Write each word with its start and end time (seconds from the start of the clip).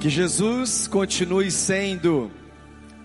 Que 0.00 0.08
Jesus 0.08 0.88
continue 0.88 1.50
sendo 1.50 2.32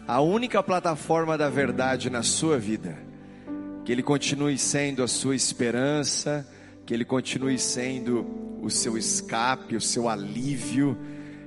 a 0.07 0.21
única 0.21 0.63
plataforma 0.63 1.37
da 1.37 1.49
verdade 1.49 2.09
na 2.09 2.23
sua 2.23 2.57
vida. 2.57 2.97
Que 3.83 3.91
Ele 3.91 4.01
continue 4.01 4.57
sendo 4.57 5.03
a 5.03 5.07
sua 5.07 5.35
esperança, 5.35 6.49
que 6.85 6.93
Ele 6.93 7.03
continue 7.03 7.59
sendo 7.59 8.25
o 8.61 8.69
seu 8.69 8.97
escape, 8.97 9.75
o 9.75 9.81
seu 9.81 10.07
alívio. 10.07 10.97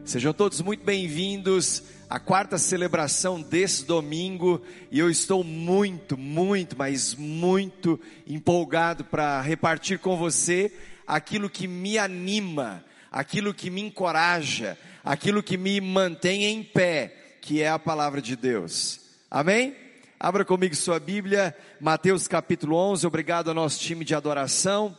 Sejam 0.05 0.35
todos 0.35 0.61
muito 0.61 0.85
bem-vindos 0.85 1.83
à 2.11 2.21
quarta 2.21 2.59
celebração 2.59 3.41
desse 3.41 3.87
domingo 3.87 4.61
e 4.91 4.99
eu 4.99 5.09
estou 5.09 5.43
muito, 5.43 6.15
muito, 6.19 6.77
mas 6.77 7.15
muito 7.15 7.99
empolgado 8.27 9.03
para 9.03 9.41
repartir 9.41 9.99
com 9.99 10.15
você 10.15 10.71
aquilo 11.07 11.49
que 11.49 11.67
me 11.67 11.97
anima, 11.97 12.85
aquilo 13.11 13.55
que 13.55 13.71
me 13.71 13.81
encoraja, 13.81 14.77
aquilo 15.09 15.43
que 15.43 15.57
me 15.57 15.81
mantém 15.81 16.45
em 16.45 16.63
pé, 16.63 17.39
que 17.41 17.63
é 17.63 17.69
a 17.71 17.79
palavra 17.79 18.21
de 18.21 18.37
Deus. 18.37 19.01
Amém? 19.31 19.75
Abra 20.21 20.45
comigo 20.45 20.77
sua 20.77 21.01
Bíblia, 21.01 21.57
Mateus 21.81 22.29
capítulo 22.29 22.77
11. 22.77 23.07
Obrigado 23.07 23.49
ao 23.49 23.55
nosso 23.55 23.81
time 23.81 24.05
de 24.05 24.15
adoração, 24.15 24.95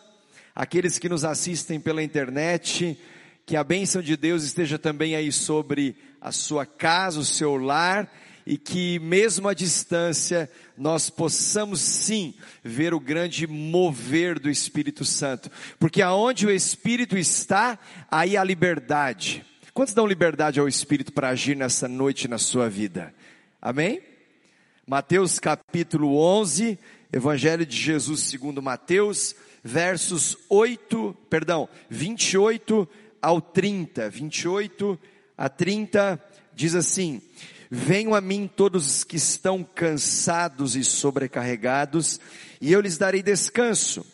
aqueles 0.56 0.98
que 0.98 1.08
nos 1.08 1.24
assistem 1.24 1.80
pela 1.80 2.02
internet. 2.02 3.00
Que 3.46 3.56
a 3.56 3.64
bênção 3.64 4.02
de 4.02 4.18
Deus 4.18 4.44
esteja 4.44 4.80
também 4.80 5.16
aí 5.16 5.32
sobre 5.32 5.96
a 6.20 6.32
sua 6.32 6.66
casa, 6.66 7.20
o 7.20 7.26
seu 7.26 7.56
lar 7.58 8.12
e 8.48 8.58
que 8.58 8.98
mesmo 8.98 9.48
à 9.48 9.54
distância 9.54 10.50
nós 10.76 11.12
possamos 11.12 11.82
sim 11.82 12.34
ver 12.64 12.96
o 12.96 13.00
grande 13.00 13.46
mover 13.46 14.40
do 14.40 14.50
Espírito 14.50 15.06
Santo, 15.06 15.52
porque 15.78 16.02
aonde 16.02 16.48
o 16.48 16.52
Espírito 16.52 17.16
está, 17.16 17.78
aí 18.10 18.36
há 18.36 18.44
liberdade. 18.44 19.46
Quantos 19.80 19.94
dão 19.94 20.06
liberdade 20.06 20.60
ao 20.60 20.68
Espírito 20.68 21.14
para 21.14 21.30
agir 21.30 21.56
nessa 21.56 21.88
noite 21.88 22.28
na 22.28 22.38
sua 22.38 22.70
vida? 22.70 23.16
Amém? 23.62 24.02
Mateus 24.86 25.40
capítulo 25.40 26.18
11, 26.18 26.78
Evangelho 27.14 27.66
de 27.66 27.78
Jesus 27.78 28.24
segundo 28.24 28.62
Mateus, 28.62 29.34
versos 29.64 30.38
8, 30.50 31.16
perdão, 31.30 31.70
28 31.90 32.86
ao 33.22 33.40
30, 33.40 34.10
28 34.10 35.00
a 35.38 35.48
30, 35.48 36.22
diz 36.54 36.76
assim: 36.76 37.22
Venham 37.72 38.14
a 38.14 38.20
mim 38.20 38.52
todos 38.54 38.86
os 38.86 39.06
que 39.06 39.16
estão 39.16 39.64
cansados 39.64 40.76
e 40.76 40.84
sobrecarregados, 40.84 42.20
e 42.60 42.70
eu 42.70 42.82
lhes 42.82 42.98
darei 42.98 43.24
descanso. 43.24 44.06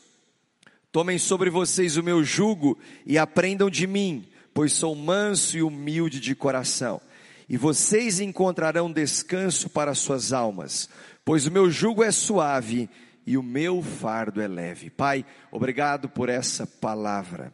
Tomem 0.92 1.18
sobre 1.18 1.50
vocês 1.50 1.98
o 1.98 2.04
meu 2.04 2.24
jugo 2.24 2.78
e 3.04 3.18
aprendam 3.18 3.68
de 3.68 3.88
mim, 3.88 4.28
pois 4.56 4.72
sou 4.72 4.96
manso 4.96 5.58
e 5.58 5.62
humilde 5.62 6.18
de 6.22 6.34
coração. 6.34 7.02
E 7.50 7.58
vocês 7.58 8.22
encontrarão 8.22 8.90
descanso 8.90 9.70
para 9.70 9.94
suas 9.94 10.32
almas, 10.32 10.90
pois 11.26 11.46
o 11.46 11.52
meu 11.52 11.70
jugo 11.70 12.02
é 12.02 12.10
suave 12.10 12.90
e 13.28 13.38
o 13.38 13.44
meu 13.44 13.82
fardo 13.82 14.42
é 14.42 14.48
leve. 14.48 14.90
Pai, 14.90 15.26
obrigado 15.52 16.08
por 16.08 16.30
essa 16.30 16.66
palavra, 16.66 17.54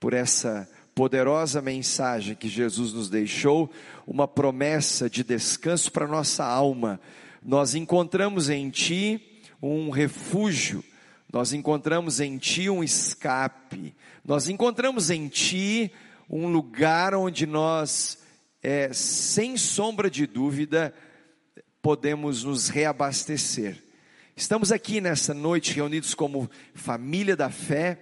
por 0.00 0.14
essa 0.14 0.66
poderosa 0.94 1.60
mensagem 1.60 2.34
que 2.34 2.48
Jesus 2.48 2.94
nos 2.94 3.10
deixou, 3.10 3.70
uma 4.06 4.26
promessa 4.26 5.10
de 5.10 5.22
descanso 5.22 5.92
para 5.92 6.08
nossa 6.08 6.42
alma. 6.42 6.98
Nós 7.44 7.74
encontramos 7.74 8.48
em 8.48 8.70
Ti 8.70 9.42
um 9.60 9.90
refúgio, 9.90 10.82
nós 11.30 11.52
encontramos 11.52 12.18
em 12.18 12.38
Ti 12.38 12.70
um 12.70 12.82
escape, 12.82 13.94
nós 14.24 14.48
encontramos 14.48 15.10
em 15.10 15.28
Ti 15.28 15.92
um 16.30 16.46
lugar 16.46 17.12
onde 17.12 17.44
nós, 17.44 18.18
é, 18.62 18.92
sem 18.92 19.56
sombra 19.56 20.08
de 20.08 20.28
dúvida, 20.28 20.94
podemos 21.82 22.44
nos 22.44 22.68
reabastecer. 22.68 23.82
Estamos 24.36 24.70
aqui 24.70 25.00
nessa 25.00 25.34
noite 25.34 25.74
reunidos 25.74 26.14
como 26.14 26.48
família 26.72 27.34
da 27.34 27.50
fé 27.50 27.98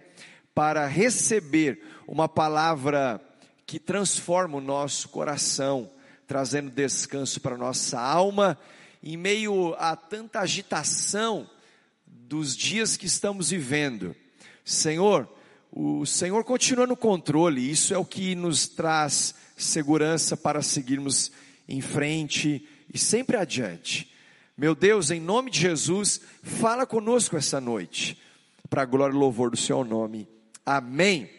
para 0.55 0.87
receber 0.87 1.83
uma 2.06 2.28
palavra 2.28 3.19
que 3.65 3.78
transforma 3.78 4.59
o 4.59 4.60
nosso 4.60 5.09
coração, 5.09 5.91
trazendo 6.27 6.71
descanso 6.71 7.41
para 7.41 7.56
nossa 7.56 7.99
alma, 7.99 8.59
em 9.03 9.16
meio 9.16 9.75
a 9.78 9.97
tanta 9.97 10.41
agitação 10.41 11.49
dos 12.06 12.55
dias 12.55 12.95
que 12.95 13.06
estamos 13.06 13.49
vivendo. 13.50 14.15
Senhor, 14.65 15.27
o 15.71 16.06
Senhor 16.06 16.43
continua 16.45 16.87
no 16.87 16.97
controle, 16.97 17.71
isso 17.71 17.93
é 17.95 17.99
o 17.99 18.05
que 18.05 18.34
nos 18.34 18.69
traz 18.69 19.34
segurança 19.56 20.37
para 20.37 20.62
seguirmos 20.62 21.31
em 21.69 21.81
frente 21.81 22.67
e 22.93 22.99
sempre 22.99 23.37
adiante. 23.37 24.12
Meu 24.57 24.75
Deus, 24.75 25.11
em 25.11 25.21
nome 25.21 25.51
de 25.51 25.61
Jesus, 25.61 26.21
fala 26.43 26.87
conosco 26.87 27.37
essa 27.37 27.61
noite, 27.61 28.21
para 28.69 28.83
a 28.83 28.87
glória 28.87 29.15
e 29.15 29.19
louvor 29.19 29.51
do 29.51 29.57
seu 29.57 29.84
nome. 29.84 30.27
Amém. 30.65 31.31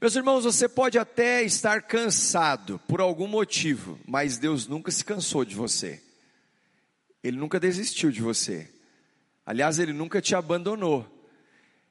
Meus 0.00 0.14
irmãos, 0.14 0.44
você 0.44 0.68
pode 0.68 0.96
até 0.96 1.42
estar 1.42 1.82
cansado 1.82 2.80
por 2.86 3.00
algum 3.00 3.26
motivo, 3.26 3.98
mas 4.06 4.38
Deus 4.38 4.66
nunca 4.68 4.92
se 4.92 5.04
cansou 5.04 5.44
de 5.44 5.56
você. 5.56 6.00
Ele 7.22 7.36
nunca 7.36 7.58
desistiu 7.58 8.10
de 8.10 8.22
você. 8.22 8.70
Aliás, 9.44 9.78
ele 9.80 9.92
nunca 9.92 10.22
te 10.22 10.36
abandonou. 10.36 11.17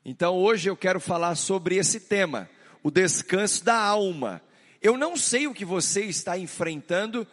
Então 0.10 0.38
hoje 0.38 0.70
eu 0.70 0.78
quero 0.78 1.02
falar 1.02 1.36
sobre 1.36 1.76
esse 1.76 2.00
tema, 2.00 2.50
o 2.82 2.90
descanso 2.90 3.62
da 3.62 3.76
alma. 3.76 4.42
Eu 4.82 4.98
não 4.98 5.18
sei 5.18 5.48
o 5.48 5.54
que 5.54 5.66
você 5.66 6.06
está 6.06 6.38
enfrentando, 6.38 7.28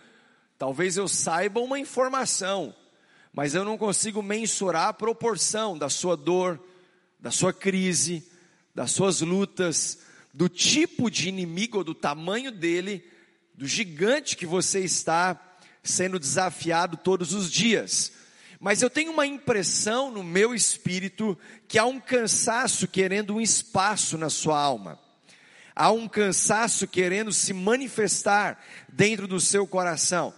talvez 0.59 0.97
eu 0.97 1.07
saiba 1.07 1.61
uma 1.61 1.79
informação, 1.79 2.75
mas 3.33 3.55
eu 3.55 3.65
não 3.65 3.79
consigo 3.79 4.21
mensurar 4.21 4.89
a 4.89 4.93
proporção 4.93 5.79
da 5.79 5.89
sua 5.89 6.17
dor, 6.17 6.61
da 7.21 7.31
sua 7.31 7.53
crise, 7.53 8.29
das 8.75 8.91
suas 8.91 9.21
lutas, 9.21 10.01
do 10.33 10.49
tipo 10.49 11.09
de 11.09 11.29
inimigo 11.29 11.79
ou 11.79 11.85
do 11.85 11.95
tamanho 11.95 12.51
dele, 12.51 13.09
do 13.55 13.69
gigante 13.69 14.37
que 14.37 14.47
você 14.47 14.81
está 14.81 15.41
sendo 15.81 16.19
desafiado 16.19 16.97
todos 16.97 17.35
os 17.35 17.49
dias 17.53 18.24
mas 18.65 18.81
eu 18.81 18.89
tenho 18.89 19.13
uma 19.13 19.27
impressão 19.27 20.11
no 20.11 20.25
meu 20.25 20.55
espírito 20.55 21.39
que 21.69 21.79
há 21.79 21.85
um 21.85 22.01
cansaço 22.01 22.89
querendo 22.89 23.35
um 23.35 23.41
espaço 23.43 24.17
na 24.17 24.31
sua 24.31 24.59
alma. 24.59 24.99
Há 25.77 25.93
um 25.93 26.09
cansaço 26.09 26.89
querendo 26.89 27.31
se 27.31 27.53
manifestar 27.53 28.59
dentro 28.89 29.29
do 29.29 29.39
seu 29.39 29.67
coração. 29.67 30.33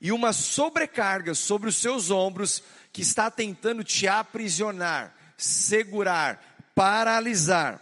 E 0.00 0.10
uma 0.10 0.32
sobrecarga 0.32 1.36
sobre 1.36 1.68
os 1.68 1.76
seus 1.76 2.10
ombros 2.10 2.64
que 2.92 3.00
está 3.00 3.30
tentando 3.30 3.84
te 3.84 4.08
aprisionar, 4.08 5.14
segurar, 5.36 6.58
paralisar. 6.74 7.80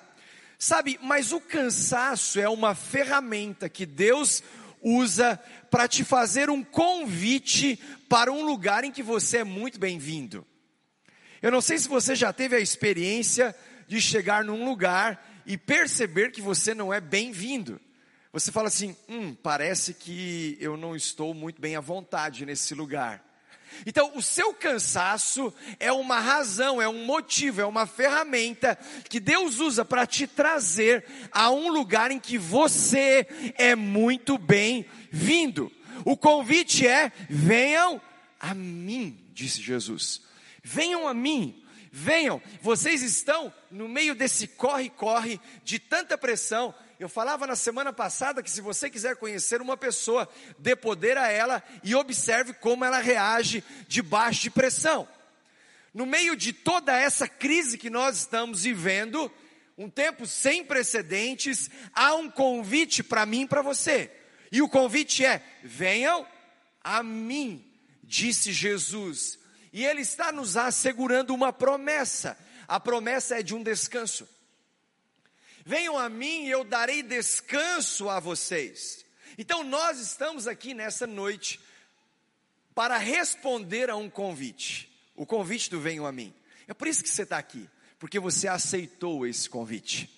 Sabe, 0.59 1.01
mas 1.01 1.33
o 1.33 1.41
cansaço 1.41 2.39
é 2.39 2.47
uma 2.51 2.75
ferramenta 2.75 3.67
que 3.67 3.87
Deus 3.87 4.43
usa 4.83 5.41
para 5.71 5.88
te 5.88 6.04
fazer 6.04 6.50
um 6.50 6.62
convite 6.62 7.78
para 8.09 8.32
um 8.32 8.44
lugar 8.44 8.84
em 8.84 8.93
que 8.93 9.03
você 9.03 9.38
é 9.38 9.44
muito 9.44 9.78
bem-vindo. 9.78 10.47
Eu 11.43 11.50
não 11.50 11.60
sei 11.60 11.78
se 11.78 11.88
você 11.88 12.15
já 12.15 12.32
teve 12.32 12.56
a 12.56 12.60
experiência 12.60 13.54
de 13.87 14.00
chegar 14.00 14.44
num 14.44 14.65
lugar 14.65 15.43
e 15.44 15.56
perceber 15.56 16.31
que 16.31 16.41
você 16.41 16.75
não 16.75 16.93
é 16.93 17.00
bem-vindo. 17.00 17.81
Você 18.32 18.53
fala 18.53 18.69
assim: 18.69 18.97
hum, 19.09 19.34
parece 19.34 19.94
que 19.94 20.56
eu 20.60 20.77
não 20.77 20.94
estou 20.94 21.32
muito 21.32 21.60
bem 21.60 21.77
à 21.77 21.81
vontade 21.81 22.44
nesse 22.44 22.75
lugar. 22.75 23.26
Então, 23.85 24.13
o 24.15 24.23
seu 24.23 24.55
cansaço 24.55 25.53
é 25.79 25.93
uma 25.93 26.21
razão, 26.21 26.81
é 26.81 26.89
um 26.89 27.05
motivo, 27.05 27.61
é 27.61 27.67
uma 27.67 27.87
ferramenta 27.87 28.79
que 29.09 29.21
Deus 29.21 29.59
usa 29.59 29.85
para 29.85 30.07
te 30.07 30.27
trazer 30.27 31.05
a 31.33 31.51
um 31.51 31.69
lugar 31.71 32.11
em 32.11 32.19
que 32.19 32.39
você 32.39 33.27
é 33.57 33.75
muito 33.75 34.39
bem-vindo. 34.39 35.71
O 36.05 36.17
convite 36.17 36.87
é: 36.87 37.13
venham 37.28 38.01
a 38.39 38.55
mim, 38.55 39.19
disse 39.33 39.61
Jesus. 39.61 40.22
Venham 40.63 41.07
a 41.07 41.15
mim, 41.15 41.63
venham. 41.93 42.43
Vocês 42.61 43.03
estão 43.03 43.53
no 43.71 43.89
meio 43.89 44.15
desse 44.15 44.47
corre-corre 44.47 45.41
de 45.65 45.79
tanta 45.79 46.19
pressão, 46.19 46.75
eu 46.98 47.09
falava 47.09 47.47
na 47.47 47.57
semana 47.57 47.93
passada 47.93 48.43
que 48.43 48.51
se 48.51 48.60
você 48.60 48.89
quiser 48.89 49.16
conhecer 49.16 49.60
uma 49.60 49.77
pessoa, 49.77 50.28
dê 50.59 50.75
poder 50.75 51.19
a 51.19 51.28
ela 51.28 51.63
e 51.84 51.95
observe 51.95 52.54
como 52.54 52.84
ela 52.84 52.98
reage 52.98 53.63
debaixo 53.87 54.43
de 54.43 54.51
pressão. 54.51 55.07
No 55.93 56.07
meio 56.07 56.34
de 56.37 56.53
toda 56.53 56.97
essa 56.97 57.28
crise 57.28 57.77
que 57.77 57.91
nós 57.91 58.19
estamos 58.19 58.63
vivendo, 58.63 59.31
um 59.77 59.91
tempo 59.91 60.27
sem 60.27 60.65
precedentes, 60.65 61.71
há 61.93 62.15
um 62.15 62.31
convite 62.31 63.03
para 63.03 63.27
mim 63.27 63.43
e 63.43 63.48
para 63.48 63.60
você. 63.60 64.10
E 64.51 64.63
o 64.63 64.69
convite 64.69 65.25
é: 65.25 65.43
venham 65.63 66.27
a 66.83 67.03
mim, 67.03 67.65
disse 68.03 68.53
Jesus. 68.53 69.39
E 69.72 69.84
Ele 69.84 70.01
está 70.01 70.33
nos 70.33 70.57
assegurando 70.57 71.34
uma 71.34 71.53
promessa. 71.53 72.39
A 72.66 72.81
promessa 72.81 73.39
é 73.39 73.43
de 73.43 73.54
um 73.54 73.63
descanso. 73.63 74.27
Venham 75.68 75.98
a 75.98 76.09
mim 76.09 76.45
e 76.45 76.51
eu 76.51 76.63
darei 76.63 77.03
descanso 77.03 78.09
a 78.09 78.21
vocês. 78.21 79.04
Então 79.36 79.65
nós 79.65 79.98
estamos 79.98 80.47
aqui 80.47 80.72
nessa 80.72 81.09
noite 81.09 81.59
para 82.72 82.97
responder 82.97 83.91
a 83.91 83.97
um 83.97 84.09
convite. 84.09 84.89
O 85.16 85.27
convite 85.27 85.68
do 85.68 85.80
Venham 85.80 86.07
a 86.07 86.13
mim. 86.13 86.33
É 86.68 86.72
por 86.72 86.86
isso 86.86 87.03
que 87.03 87.09
você 87.09 87.24
está 87.24 87.36
aqui, 87.36 87.68
porque 87.98 88.21
você 88.21 88.47
aceitou 88.47 89.27
esse 89.27 89.51
convite. 89.51 90.09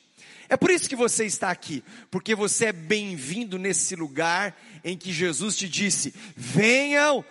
É 0.51 0.57
por 0.57 0.71
isso 0.71 0.87
que 0.87 0.95
você 0.95 1.25
está 1.25 1.51
aqui, 1.51 1.83
porque 2.11 2.35
você 2.35 2.67
é 2.67 2.73
bem-vindo 2.73 3.59
nesse 3.59 3.97
lugar 3.97 4.55
em 4.85 4.99
que 4.99 5.11
Jesus 5.11 5.57
te 5.57 5.67
disse: 5.67 6.13
venham 6.37 7.25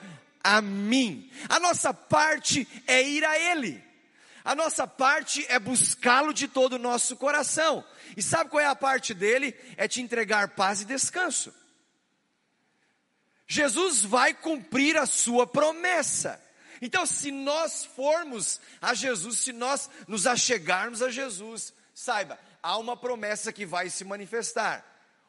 a 0.43 0.59
mim. 0.59 1.29
A 1.47 1.59
nossa 1.59 1.93
parte 1.93 2.67
é 2.87 3.07
ir 3.07 3.23
a 3.23 3.37
Ele. 3.37 3.86
A 4.47 4.55
nossa 4.55 4.87
parte 4.87 5.45
é 5.49 5.59
buscá-lo 5.59 6.33
de 6.33 6.47
todo 6.47 6.77
o 6.77 6.79
nosso 6.79 7.17
coração. 7.17 7.83
E 8.15 8.23
sabe 8.23 8.49
qual 8.49 8.63
é 8.63 8.65
a 8.65 8.73
parte 8.73 9.13
dele? 9.13 9.53
É 9.75 9.89
te 9.89 10.01
entregar 10.01 10.55
paz 10.55 10.79
e 10.79 10.85
descanso. 10.85 11.53
Jesus 13.45 14.05
vai 14.05 14.33
cumprir 14.33 14.95
a 14.95 15.05
sua 15.05 15.45
promessa. 15.45 16.41
Então, 16.81 17.05
se 17.05 17.29
nós 17.29 17.83
formos 17.83 18.61
a 18.81 18.93
Jesus, 18.93 19.39
se 19.39 19.51
nós 19.51 19.89
nos 20.07 20.25
achegarmos 20.25 21.01
a 21.01 21.09
Jesus, 21.09 21.73
saiba, 21.93 22.39
há 22.63 22.77
uma 22.77 22.95
promessa 22.95 23.51
que 23.51 23.65
vai 23.65 23.89
se 23.89 24.05
manifestar, 24.05 24.81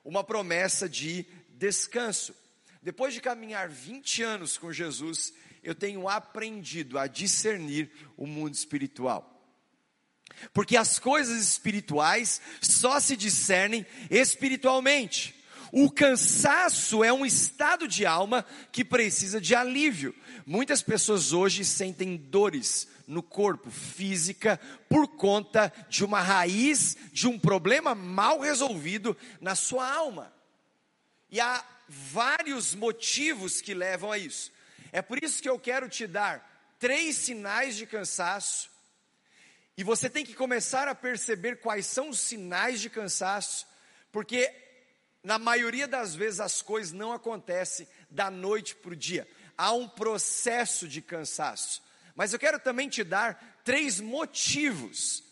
uma 0.05 0.23
promessa 0.23 0.89
de 0.89 1.27
descanso. 1.49 2.33
Depois 2.81 3.13
de 3.13 3.21
caminhar 3.21 3.69
20 3.69 4.23
anos 4.23 4.57
com 4.57 4.73
Jesus, 4.73 5.33
eu 5.69 5.75
tenho 5.75 6.09
aprendido 6.09 6.99
a 6.99 7.07
discernir 7.07 7.91
o 8.17 8.27
mundo 8.27 8.55
espiritual. 8.55 9.35
Porque 10.55 10.79
as 10.79 10.99
coisas 10.99 11.39
espirituais 11.43 12.41
só 12.59 12.99
se 12.99 13.15
discernem 13.15 13.85
espiritualmente. 14.11 15.35
O 15.71 15.91
cansaço 15.91 17.05
é 17.05 17.13
um 17.13 17.27
estado 17.27 17.87
de 17.87 18.07
alma 18.07 18.47
que 18.73 18.83
precisa 18.83 19.39
de 19.39 19.55
alívio. 19.55 20.15
Muitas 20.47 20.81
pessoas 20.81 21.35
hoje 21.35 21.67
sentem 21.67 22.17
dores 22.17 22.89
no 23.07 23.23
corpo, 23.23 23.71
física, 23.71 24.59
por 24.89 25.07
conta 25.07 25.71
de 25.91 26.03
uma 26.03 26.23
raiz, 26.23 26.97
de 27.13 27.29
um 27.29 27.39
problema 27.39 27.95
mal 27.95 28.41
resolvido 28.41 29.15
na 29.39 29.55
sua 29.55 29.87
alma. 29.87 30.33
E 31.31 31.39
há 31.39 31.63
vários 31.87 32.75
motivos 32.75 33.61
que 33.61 33.75
levam 33.75 34.11
a 34.11 34.17
isso. 34.17 34.51
É 34.93 35.03
por 35.03 35.23
isso 35.23 35.43
que 35.43 35.49
eu 35.49 35.59
quero 35.59 35.89
te 35.89 36.07
dar 36.07 36.77
três 36.79 37.17
sinais 37.17 37.77
de 37.77 37.87
cansaço, 37.87 38.71
e 39.77 39.85
você 39.85 40.11
tem 40.11 40.25
que 40.25 40.35
começar 40.35 40.89
a 40.89 40.95
perceber 40.95 41.61
quais 41.61 41.87
são 41.87 42.09
os 42.09 42.19
sinais 42.19 42.81
de 42.81 42.91
cansaço, 42.91 43.65
porque 44.11 44.53
na 45.23 45.39
maioria 45.39 45.87
das 45.87 46.15
vezes 46.15 46.41
as 46.41 46.63
coisas 46.63 46.93
não 46.93 47.13
acontecem 47.13 47.87
da 48.11 48.31
noite 48.31 48.75
para 48.75 48.93
o 48.93 48.97
dia, 48.97 49.29
há 49.57 49.73
um 49.73 49.89
processo 49.89 50.89
de 50.89 51.01
cansaço. 51.01 51.83
Mas 52.17 52.33
eu 52.33 52.39
quero 52.39 52.59
também 52.59 52.89
te 52.89 53.05
dar 53.05 53.61
três 53.65 54.01
motivos, 54.01 55.23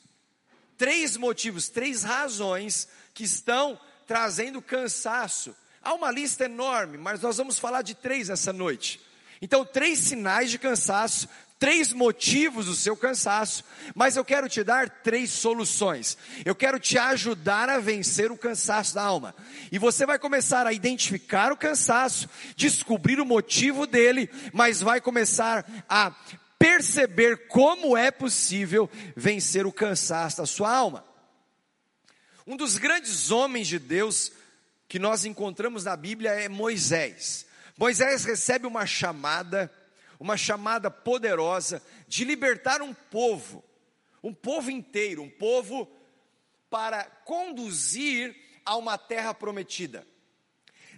três 0.78 1.16
motivos, 1.16 1.68
três 1.68 2.04
razões 2.04 2.88
que 3.12 3.24
estão 3.24 3.80
trazendo 4.06 4.62
cansaço. 4.62 5.56
Há 5.82 5.92
uma 5.94 6.12
lista 6.12 6.44
enorme, 6.44 6.98
mas 6.98 7.20
nós 7.20 7.36
vamos 7.36 7.58
falar 7.58 7.82
de 7.82 7.96
três 7.96 8.30
essa 8.30 8.52
noite. 8.52 9.00
Então, 9.40 9.64
três 9.64 9.98
sinais 9.98 10.50
de 10.50 10.58
cansaço, 10.58 11.28
três 11.58 11.92
motivos 11.92 12.66
do 12.66 12.74
seu 12.74 12.96
cansaço, 12.96 13.64
mas 13.94 14.16
eu 14.16 14.24
quero 14.24 14.48
te 14.48 14.62
dar 14.62 14.88
três 14.88 15.30
soluções. 15.30 16.16
Eu 16.44 16.54
quero 16.54 16.78
te 16.78 16.98
ajudar 16.98 17.68
a 17.68 17.78
vencer 17.78 18.30
o 18.30 18.36
cansaço 18.36 18.94
da 18.94 19.02
alma. 19.02 19.34
E 19.72 19.78
você 19.78 20.04
vai 20.04 20.18
começar 20.18 20.66
a 20.66 20.72
identificar 20.72 21.52
o 21.52 21.56
cansaço, 21.56 22.28
descobrir 22.54 23.20
o 23.20 23.26
motivo 23.26 23.86
dele, 23.86 24.30
mas 24.52 24.80
vai 24.80 25.00
começar 25.00 25.66
a 25.88 26.14
perceber 26.58 27.48
como 27.48 27.96
é 27.96 28.10
possível 28.10 28.90
vencer 29.14 29.66
o 29.66 29.72
cansaço 29.72 30.38
da 30.38 30.46
sua 30.46 30.74
alma. 30.74 31.04
Um 32.46 32.56
dos 32.56 32.78
grandes 32.78 33.30
homens 33.30 33.66
de 33.66 33.78
Deus 33.78 34.30
que 34.88 34.98
nós 34.98 35.24
encontramos 35.24 35.84
na 35.84 35.96
Bíblia 35.96 36.30
é 36.30 36.48
Moisés. 36.48 37.46
Moisés 37.78 38.24
recebe 38.24 38.66
uma 38.66 38.86
chamada, 38.86 39.70
uma 40.18 40.36
chamada 40.36 40.90
poderosa 40.90 41.82
de 42.08 42.24
libertar 42.24 42.80
um 42.80 42.94
povo, 42.94 43.62
um 44.22 44.32
povo 44.32 44.70
inteiro, 44.70 45.22
um 45.22 45.30
povo 45.30 45.90
para 46.70 47.04
conduzir 47.04 48.34
a 48.64 48.76
uma 48.76 48.96
terra 48.96 49.34
prometida. 49.34 50.06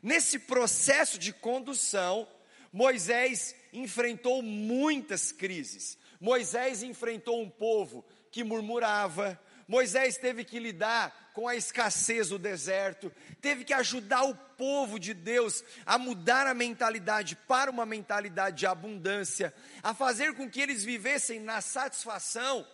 Nesse 0.03 0.39
processo 0.39 1.19
de 1.19 1.33
condução, 1.33 2.29
Moisés 2.73 3.55
enfrentou 3.73 4.43
muitas 4.43 5.33
crises. 5.33 5.99
Moisés 6.21 6.83
enfrentou 6.83 7.43
um 7.43 7.51
povo 7.51 8.05
que 8.31 8.45
murmurava, 8.45 9.41
Moisés 9.69 10.17
teve 10.17 10.45
que 10.45 10.59
lidar 10.59 11.31
com 11.35 11.47
a 11.47 11.55
escassez 11.55 12.31
do 12.31 12.39
deserto, 12.39 13.13
teve 13.41 13.65
que 13.65 13.75
ajudar 13.75 14.25
o 14.25 14.35
povo 14.35 14.99
de 14.99 15.13
Deus 15.13 15.63
a 15.85 15.99
mudar 15.99 16.47
a 16.47 16.55
mentalidade 16.55 17.37
para 17.37 17.71
uma 17.71 17.85
mentalidade 17.85 18.57
de 18.57 18.67
abundância, 18.67 19.55
a 19.83 19.93
fazer 19.93 20.35
com 20.35 20.51
que 20.51 20.61
eles 20.61 20.83
vivessem 20.83 21.39
na 21.39 21.61
satisfação 21.61 22.67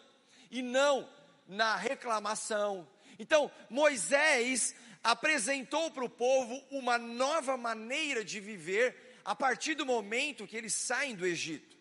e 0.52 0.62
não 0.62 1.06
na 1.49 1.76
reclamação. 1.76 2.88
Então, 3.19 3.50
Moisés 3.69 4.75
apresentou 5.02 5.90
para 5.90 6.05
o 6.05 6.08
povo 6.08 6.62
uma 6.70 6.97
nova 6.97 7.56
maneira 7.56 8.25
de 8.25 8.38
viver 8.38 9.19
a 9.25 9.35
partir 9.35 9.75
do 9.75 9.85
momento 9.85 10.47
que 10.47 10.56
eles 10.56 10.75
saem 10.75 11.17
do 11.17 11.26
Egito. 11.26 11.75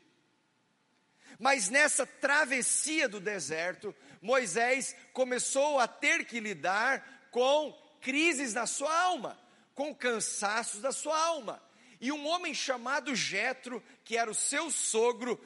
Mas 1.40 1.70
nessa 1.70 2.06
travessia 2.06 3.08
do 3.08 3.20
deserto, 3.20 3.96
Moisés 4.24 4.96
começou 5.12 5.80
a 5.80 5.88
ter 5.88 6.26
que 6.26 6.40
lidar 6.40 7.28
com 7.30 7.78
crises 8.00 8.54
na 8.54 8.66
sua 8.66 8.98
alma, 8.98 9.38
com 9.76 9.94
cansaços 9.94 10.80
da 10.80 10.94
sua 10.94 11.20
alma. 11.20 11.62
E 12.00 12.10
um 12.10 12.26
homem 12.26 12.54
chamado 12.54 13.14
Jetro, 13.14 13.84
que 14.06 14.16
era 14.16 14.32
o 14.32 14.36
seu 14.36 14.72
sogro, 14.72 15.38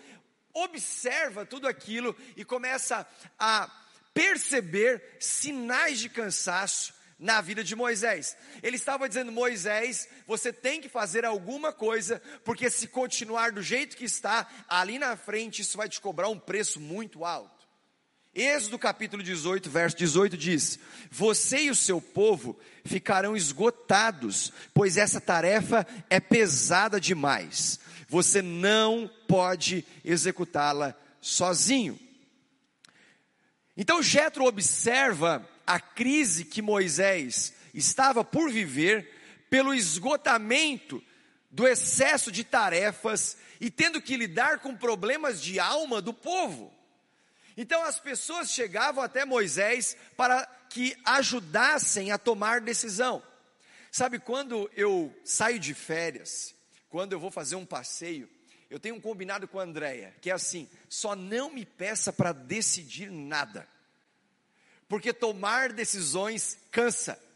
observa 0.54 1.44
tudo 1.44 1.68
aquilo 1.68 2.16
e 2.36 2.46
começa 2.46 3.06
a 3.40 3.68
perceber 4.14 5.18
sinais 5.20 5.98
de 6.00 6.08
cansaço 6.08 6.94
na 7.18 7.42
vida 7.42 7.64
de 7.64 7.76
Moisés. 7.76 8.38
Ele 8.62 8.76
estava 8.76 9.10
dizendo: 9.10 9.32
Moisés, 9.32 10.08
você 10.28 10.54
tem 10.54 10.80
que 10.80 10.88
fazer 10.88 11.26
alguma 11.26 11.74
coisa, 11.74 12.22
porque 12.44 12.70
se 12.70 12.88
continuar 12.88 13.52
do 13.52 13.62
jeito 13.64 13.98
que 13.98 14.06
está, 14.06 14.48
ali 14.68 15.00
na 15.00 15.18
frente, 15.18 15.64
isso 15.64 15.78
vai 15.78 15.90
te 15.90 16.00
cobrar 16.00 16.30
um 16.30 16.40
preço 16.40 16.80
muito 16.80 17.26
alto. 17.26 17.57
Êxodo 18.40 18.78
capítulo 18.78 19.24
18, 19.24 19.68
verso 19.68 19.98
18 19.98 20.38
diz: 20.38 20.78
Você 21.10 21.64
e 21.64 21.70
o 21.72 21.76
seu 21.76 22.00
povo 22.00 22.56
ficarão 22.86 23.36
esgotados, 23.36 24.54
pois 24.76 24.96
essa 24.96 25.20
tarefa 25.20 25.88
é 26.08 26.20
pesada 26.20 27.02
demais. 27.02 27.80
Você 28.08 28.44
não 28.44 29.10
pode 29.28 29.84
executá-la 30.06 30.96
sozinho. 31.20 32.00
Então 33.76 34.04
Jetro 34.04 34.46
observa 34.46 35.44
a 35.66 35.80
crise 35.80 36.46
que 36.46 36.62
Moisés 36.62 37.54
estava 37.74 38.24
por 38.24 38.52
viver 38.52 39.10
pelo 39.50 39.74
esgotamento 39.74 41.04
do 41.50 41.68
excesso 41.68 42.32
de 42.32 42.44
tarefas 42.44 43.36
e 43.60 43.72
tendo 43.72 44.00
que 44.00 44.16
lidar 44.16 44.60
com 44.60 44.76
problemas 44.76 45.42
de 45.42 45.60
alma 45.60 46.00
do 46.00 46.14
povo. 46.14 46.77
Então 47.58 47.84
as 47.84 48.00
pessoas 48.00 48.52
chegavam 48.52 49.04
até 49.04 49.26
Moisés 49.26 49.98
para 50.16 50.46
que 50.70 50.96
ajudassem 51.04 52.12
a 52.12 52.18
tomar 52.18 52.62
decisão. 52.62 53.24
Sabe, 53.92 54.20
quando 54.20 54.70
eu 54.76 55.12
saio 55.26 55.60
de 55.60 55.74
férias, 55.74 56.54
quando 56.88 57.14
eu 57.14 57.20
vou 57.20 57.32
fazer 57.32 57.56
um 57.56 57.66
passeio, 57.66 58.30
eu 58.70 58.80
tenho 58.80 58.96
um 58.96 59.02
combinado 59.02 59.48
com 59.48 59.60
a 59.60 59.64
Andréia, 59.64 60.14
que 60.22 60.30
é 60.30 60.34
assim: 60.34 60.70
só 60.88 61.16
não 61.16 61.52
me 61.52 61.66
peça 61.66 62.14
para 62.14 62.32
decidir 62.32 63.10
nada, 63.10 63.68
porque 64.88 65.12
tomar 65.12 65.74
decisões 65.74 66.60
cansa. 66.70 67.27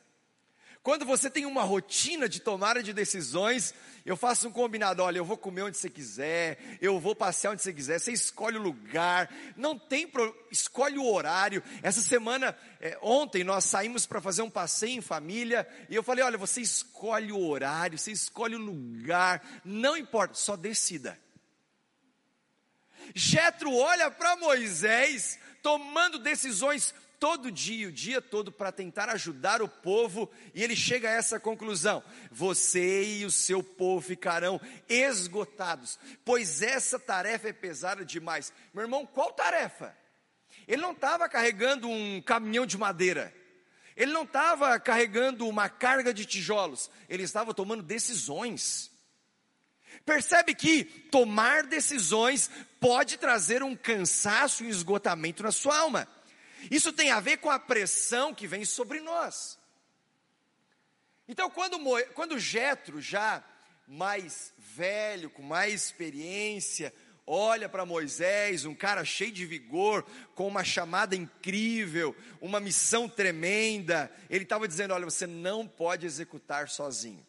Quando 0.84 1.06
você 1.06 1.30
tem 1.30 1.46
uma 1.46 1.62
rotina 1.62 2.28
de 2.28 2.40
tomada 2.40 2.82
de 2.82 2.92
decisões, 2.92 3.72
eu 4.04 4.18
faço 4.18 4.48
um 4.48 4.52
combinado, 4.52 5.04
olha, 5.04 5.20
eu 5.20 5.26
vou 5.26 5.38
comer 5.38 5.62
onde 5.62 5.78
você 5.78 5.92
quiser, 5.92 6.58
eu 6.82 7.00
vou 7.00 7.16
passear 7.16 7.52
onde 7.52 7.62
você 7.62 7.72
quiser, 7.72 8.00
você 8.00 8.12
escolhe 8.12 8.58
o 8.58 8.62
lugar, 8.62 9.32
não 9.56 9.78
tem 9.78 10.08
pro, 10.08 10.36
escolhe 10.50 10.98
o 10.98 11.06
horário. 11.06 11.62
Essa 11.84 12.02
semana, 12.02 12.58
é, 12.80 12.98
ontem 13.00 13.44
nós 13.44 13.66
saímos 13.66 14.08
para 14.08 14.20
fazer 14.20 14.42
um 14.42 14.50
passeio 14.50 14.98
em 14.98 15.02
família, 15.02 15.68
e 15.88 15.94
eu 15.94 16.02
falei, 16.02 16.26
olha, 16.26 16.38
você 16.38 16.62
escolhe 16.62 17.32
o 17.32 17.48
horário, 17.48 18.00
você 18.00 18.12
escolhe 18.12 18.56
o 18.56 18.60
lugar, 18.60 19.62
não 19.64 19.96
importa, 19.96 20.34
só 20.34 20.56
decida. 20.56 21.20
Jetro 23.14 23.72
olha 23.72 24.10
para 24.10 24.36
Moisés 24.36 25.38
tomando 25.62 26.18
decisões 26.18 26.92
todo 27.22 27.52
dia, 27.52 27.88
o 27.88 27.92
dia 27.92 28.20
todo, 28.20 28.52
para 28.52 28.72
tentar 28.72 29.08
ajudar 29.10 29.62
o 29.62 29.68
povo, 29.68 30.28
e 30.56 30.64
ele 30.64 30.76
chega 30.76 31.08
a 31.08 31.14
essa 31.14 31.40
conclusão: 31.40 32.04
você 32.32 33.20
e 33.20 33.26
o 33.26 33.30
seu 33.30 33.62
povo 33.62 34.02
ficarão 34.02 34.60
esgotados, 34.90 36.00
pois 36.26 36.64
essa 36.64 37.00
tarefa 37.00 37.50
é 37.50 37.54
pesada 37.54 38.04
demais. 38.04 38.52
Meu 38.74 38.86
irmão, 38.86 39.06
qual 39.06 39.32
tarefa? 39.32 39.96
Ele 40.68 40.82
não 40.82 40.94
estava 40.94 41.30
carregando 41.30 41.88
um 41.88 42.20
caminhão 42.24 42.66
de 42.66 42.76
madeira, 42.76 43.32
ele 43.96 44.12
não 44.12 44.24
estava 44.24 44.80
carregando 44.80 45.48
uma 45.48 45.70
carga 45.70 46.12
de 46.12 46.26
tijolos, 46.26 46.90
ele 47.08 47.22
estava 47.22 47.54
tomando 47.54 47.84
decisões. 47.84 48.90
Percebe 50.04 50.56
que 50.56 50.86
tomar 51.12 51.68
decisões 51.68 52.50
pode 52.80 53.18
trazer 53.18 53.62
um 53.62 53.76
cansaço 53.76 54.64
e 54.64 54.68
um 54.68 54.70
esgotamento 54.70 55.44
na 55.44 55.52
sua 55.52 55.78
alma. 55.78 56.08
Isso 56.70 56.94
tem 56.94 57.12
a 57.12 57.20
ver 57.20 57.38
com 57.38 57.50
a 57.50 57.58
pressão 57.60 58.34
que 58.34 58.48
vem 58.48 58.66
sobre 58.66 59.00
nós. 59.00 59.58
Então, 61.28 61.50
quando, 61.50 61.80
quando 62.14 62.38
Jetro, 62.38 63.00
já 63.02 63.44
mais 63.88 64.54
velho, 64.58 65.30
com 65.30 65.42
mais 65.42 65.74
experiência, 65.74 66.94
olha 67.26 67.70
para 67.70 67.86
Moisés, 67.86 68.66
um 68.66 68.76
cara 68.76 69.06
cheio 69.06 69.32
de 69.32 69.46
vigor, 69.46 70.06
com 70.36 70.48
uma 70.48 70.64
chamada 70.64 71.16
incrível, 71.16 72.16
uma 72.42 72.60
missão 72.60 73.08
tremenda, 73.08 74.12
ele 74.30 74.44
estava 74.44 74.68
dizendo: 74.68 74.94
Olha, 74.94 75.06
você 75.06 75.26
não 75.26 75.68
pode 75.68 76.06
executar 76.06 76.70
sozinho. 76.70 77.26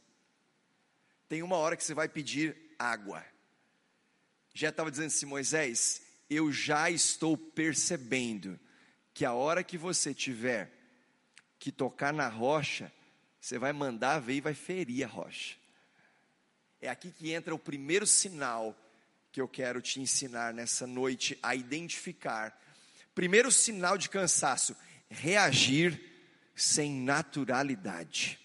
Tem 1.28 1.42
uma 1.42 1.56
hora 1.56 1.76
que 1.76 1.84
você 1.84 1.94
vai 1.94 2.08
pedir 2.08 2.56
água. 2.78 3.24
Já 4.52 4.68
estava 4.70 4.90
dizendo 4.90 5.06
assim: 5.06 5.26
Moisés, 5.26 6.02
eu 6.28 6.50
já 6.52 6.90
estou 6.90 7.36
percebendo 7.36 8.58
que 9.14 9.24
a 9.24 9.32
hora 9.32 9.62
que 9.62 9.76
você 9.76 10.14
tiver 10.14 10.70
que 11.58 11.70
tocar 11.70 12.12
na 12.12 12.28
rocha, 12.28 12.92
você 13.40 13.58
vai 13.58 13.72
mandar 13.72 14.18
ver 14.20 14.34
e 14.34 14.40
vai 14.40 14.54
ferir 14.54 15.04
a 15.04 15.08
rocha. 15.08 15.56
É 16.80 16.88
aqui 16.88 17.10
que 17.10 17.32
entra 17.32 17.54
o 17.54 17.58
primeiro 17.58 18.06
sinal 18.06 18.76
que 19.30 19.40
eu 19.40 19.48
quero 19.48 19.80
te 19.80 20.00
ensinar 20.00 20.52
nessa 20.52 20.86
noite 20.86 21.38
a 21.42 21.54
identificar. 21.54 22.60
Primeiro 23.14 23.50
sinal 23.52 23.96
de 23.96 24.08
cansaço: 24.08 24.76
reagir 25.08 26.00
sem 26.54 26.92
naturalidade. 26.92 28.38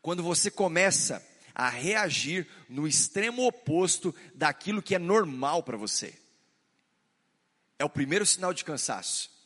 Quando 0.00 0.22
você 0.22 0.50
começa 0.50 1.24
a 1.54 1.68
reagir 1.68 2.46
no 2.68 2.86
extremo 2.86 3.44
oposto 3.44 4.14
daquilo 4.32 4.80
que 4.80 4.94
é 4.94 4.98
normal 4.98 5.64
para 5.64 5.76
você. 5.76 6.16
É 7.76 7.84
o 7.84 7.90
primeiro 7.90 8.24
sinal 8.24 8.54
de 8.54 8.64
cansaço. 8.64 9.37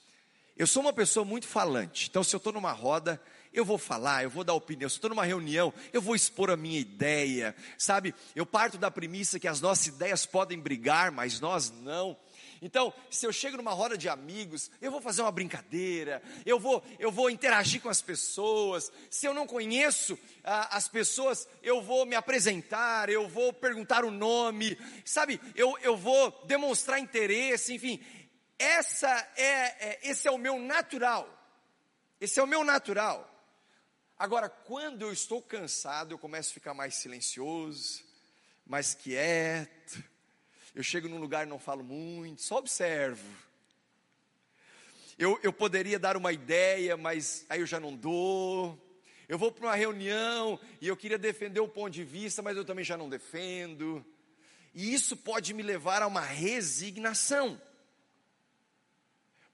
Eu 0.56 0.66
sou 0.66 0.82
uma 0.82 0.92
pessoa 0.92 1.25
muito 1.25 1.47
falante, 1.47 2.09
então 2.09 2.23
se 2.23 2.35
eu 2.35 2.38
estou 2.38 2.52
numa 2.52 2.73
roda, 2.73 3.21
eu 3.52 3.64
vou 3.64 3.78
falar, 3.78 4.23
eu 4.23 4.30
vou 4.30 4.44
dar 4.44 4.54
opinião. 4.54 4.88
Se 4.88 4.97
estou 4.97 5.11
numa 5.11 5.25
reunião, 5.25 5.73
eu 5.92 6.00
vou 6.00 6.14
expor 6.14 6.50
a 6.50 6.56
minha 6.56 6.80
ideia, 6.80 7.54
sabe? 7.76 8.14
Eu 8.35 8.47
parto 8.47 8.78
da 8.78 8.90
premissa 8.90 9.38
que 9.38 9.49
as 9.49 9.61
nossas 9.61 9.87
ideias 9.88 10.25
podem 10.25 10.59
brigar, 10.59 11.11
mas 11.11 11.40
nós 11.40 11.71
não. 11.71 12.16
Então, 12.62 12.94
se 13.11 13.26
eu 13.26 13.32
chego 13.32 13.56
numa 13.56 13.73
roda 13.73 13.99
de 13.99 14.09
amigos, 14.09 14.71
eu 14.80 14.90
vou 14.90 15.00
fazer 15.00 15.21
uma 15.21 15.32
brincadeira, 15.32 16.23
eu 16.47 16.61
vou, 16.61 16.82
eu 16.99 17.11
vou 17.11 17.28
interagir 17.28 17.82
com 17.82 17.88
as 17.88 18.00
pessoas. 18.00 18.90
Se 19.11 19.26
eu 19.26 19.35
não 19.35 19.49
conheço 19.49 20.16
ah, 20.44 20.76
as 20.76 20.87
pessoas, 20.87 21.49
eu 21.61 21.82
vou 21.82 22.06
me 22.06 22.14
apresentar, 22.14 23.11
eu 23.11 23.28
vou 23.28 23.52
perguntar 23.52 24.04
o 24.04 24.12
nome, 24.12 24.78
sabe? 25.04 25.40
Eu, 25.56 25.76
eu 25.82 25.97
vou 25.97 26.30
demonstrar 26.47 27.00
interesse, 27.00 27.75
enfim. 27.75 28.00
Essa 28.62 29.11
é, 29.37 29.88
é, 29.88 29.99
esse 30.04 30.28
é 30.28 30.31
o 30.31 30.38
meu 30.38 30.57
natural. 30.57 31.28
Esse 32.21 32.38
é 32.38 32.42
o 32.45 32.47
meu 32.47 32.62
natural. 32.62 33.28
Agora, 34.16 34.49
quando 34.49 35.02
eu 35.02 35.12
estou 35.12 35.42
cansado, 35.42 36.12
eu 36.12 36.19
começo 36.19 36.50
a 36.50 36.54
ficar 36.54 36.73
mais 36.73 36.95
silencioso, 36.95 38.04
mais 38.64 38.95
quieto. 38.95 40.04
Eu 40.76 40.83
chego 40.85 41.09
num 41.09 41.19
lugar 41.19 41.45
e 41.45 41.50
não 41.50 41.59
falo 41.59 41.83
muito, 41.83 42.40
só 42.40 42.59
observo. 42.59 43.28
Eu, 45.19 45.40
eu 45.42 45.52
poderia 45.52 45.99
dar 45.99 46.16
uma 46.16 46.33
ideia, 46.33 46.97
mas 46.97 47.45
aí 47.49 47.59
eu 47.59 47.66
já 47.66 47.81
não 47.81 47.97
dou. 47.97 48.81
Eu 49.28 49.38
vou 49.38 49.50
para 49.50 49.66
uma 49.66 49.75
reunião 49.75 50.61
e 50.81 50.87
eu 50.87 50.97
queria 50.97 51.19
defender 51.19 51.59
um 51.59 51.69
ponto 51.69 51.90
de 51.90 52.04
vista, 52.04 52.40
mas 52.42 52.57
eu 52.57 52.64
também 52.64 52.85
já 52.85 52.97
não 52.97 53.09
defendo. 53.09 54.07
E 54.73 54.95
isso 54.95 55.16
pode 55.16 55.52
me 55.52 55.64
levar 55.64 56.00
a 56.00 56.07
uma 56.07 56.21
resignação. 56.21 57.61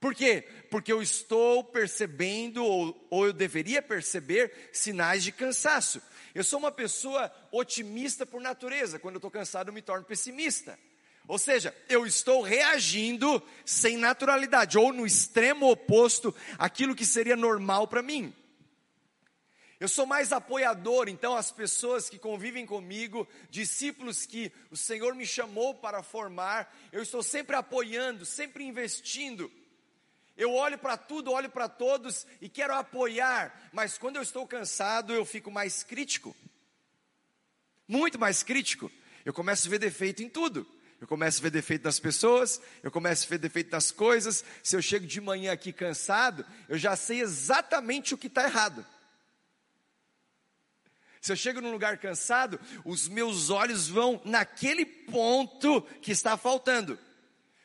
Por 0.00 0.14
quê? 0.14 0.42
Porque 0.70 0.92
eu 0.92 1.02
estou 1.02 1.64
percebendo, 1.64 2.64
ou, 2.64 3.06
ou 3.10 3.26
eu 3.26 3.32
deveria 3.32 3.82
perceber, 3.82 4.70
sinais 4.72 5.24
de 5.24 5.32
cansaço. 5.32 6.00
Eu 6.34 6.44
sou 6.44 6.58
uma 6.58 6.70
pessoa 6.70 7.32
otimista 7.50 8.24
por 8.24 8.40
natureza, 8.40 8.98
quando 8.98 9.16
eu 9.16 9.18
estou 9.18 9.30
cansado 9.30 9.68
eu 9.68 9.74
me 9.74 9.82
torno 9.82 10.04
pessimista. 10.04 10.78
Ou 11.26 11.38
seja, 11.38 11.76
eu 11.88 12.06
estou 12.06 12.40
reagindo 12.40 13.42
sem 13.64 13.96
naturalidade, 13.96 14.78
ou 14.78 14.92
no 14.92 15.04
extremo 15.04 15.70
oposto 15.70 16.34
àquilo 16.58 16.94
que 16.94 17.04
seria 17.04 17.36
normal 17.36 17.88
para 17.88 18.00
mim. 18.00 18.32
Eu 19.80 19.88
sou 19.88 20.06
mais 20.06 20.32
apoiador, 20.32 21.08
então 21.08 21.36
as 21.36 21.52
pessoas 21.52 22.08
que 22.08 22.18
convivem 22.18 22.66
comigo, 22.66 23.28
discípulos 23.50 24.26
que 24.26 24.50
o 24.70 24.76
Senhor 24.76 25.14
me 25.14 25.26
chamou 25.26 25.74
para 25.74 26.02
formar, 26.02 26.74
eu 26.90 27.02
estou 27.02 27.22
sempre 27.22 27.54
apoiando, 27.54 28.24
sempre 28.24 28.64
investindo. 28.64 29.50
Eu 30.38 30.54
olho 30.54 30.78
para 30.78 30.96
tudo, 30.96 31.32
olho 31.32 31.50
para 31.50 31.68
todos 31.68 32.24
e 32.40 32.48
quero 32.48 32.72
apoiar, 32.72 33.70
mas 33.72 33.98
quando 33.98 34.16
eu 34.16 34.22
estou 34.22 34.46
cansado, 34.46 35.12
eu 35.12 35.24
fico 35.24 35.50
mais 35.50 35.82
crítico. 35.82 36.34
Muito 37.88 38.20
mais 38.20 38.44
crítico. 38.44 38.88
Eu 39.24 39.34
começo 39.34 39.66
a 39.66 39.70
ver 39.70 39.80
defeito 39.80 40.22
em 40.22 40.28
tudo. 40.28 40.64
Eu 41.00 41.08
começo 41.08 41.40
a 41.40 41.42
ver 41.42 41.50
defeito 41.50 41.84
nas 41.84 41.98
pessoas, 42.00 42.60
eu 42.82 42.90
começo 42.90 43.24
a 43.26 43.30
ver 43.30 43.38
defeito 43.38 43.70
nas 43.72 43.90
coisas. 43.90 44.44
Se 44.62 44.76
eu 44.76 44.82
chego 44.82 45.06
de 45.06 45.20
manhã 45.20 45.52
aqui 45.52 45.72
cansado, 45.72 46.46
eu 46.68 46.78
já 46.78 46.94
sei 46.94 47.20
exatamente 47.20 48.14
o 48.14 48.18
que 48.18 48.28
está 48.28 48.44
errado. 48.44 48.86
Se 51.20 51.32
eu 51.32 51.36
chego 51.36 51.60
num 51.60 51.72
lugar 51.72 51.98
cansado, 51.98 52.60
os 52.84 53.08
meus 53.08 53.50
olhos 53.50 53.88
vão 53.88 54.20
naquele 54.24 54.86
ponto 54.86 55.82
que 56.00 56.12
está 56.12 56.36
faltando. 56.36 56.96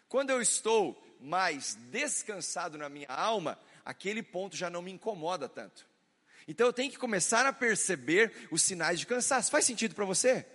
Quando 0.07 0.31
eu 0.31 0.41
estou 0.41 1.02
mais 1.23 1.75
descansado 1.89 2.77
na 2.77 2.89
minha 2.89 3.07
alma, 3.07 3.57
aquele 3.83 4.21
ponto 4.21 4.55
já 4.55 4.69
não 4.69 4.81
me 4.81 4.91
incomoda 4.91 5.49
tanto. 5.49 5.87
Então 6.47 6.67
eu 6.67 6.73
tenho 6.73 6.91
que 6.91 6.97
começar 6.97 7.45
a 7.45 7.53
perceber 7.53 8.47
os 8.51 8.61
sinais 8.61 8.99
de 8.99 9.07
cansaço. 9.07 9.49
Faz 9.49 9.65
sentido 9.65 9.95
para 9.95 10.05
você? 10.05 10.45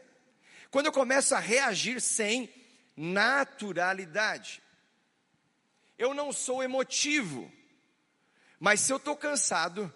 Quando 0.71 0.87
eu 0.87 0.93
começo 0.93 1.35
a 1.35 1.39
reagir 1.39 2.01
sem 2.01 2.53
naturalidade. 2.99 4.61
Eu 5.97 6.13
não 6.13 6.33
sou 6.33 6.63
emotivo, 6.63 7.51
mas 8.59 8.81
se 8.81 8.93
eu 8.93 8.97
estou 8.97 9.17
cansado, 9.17 9.93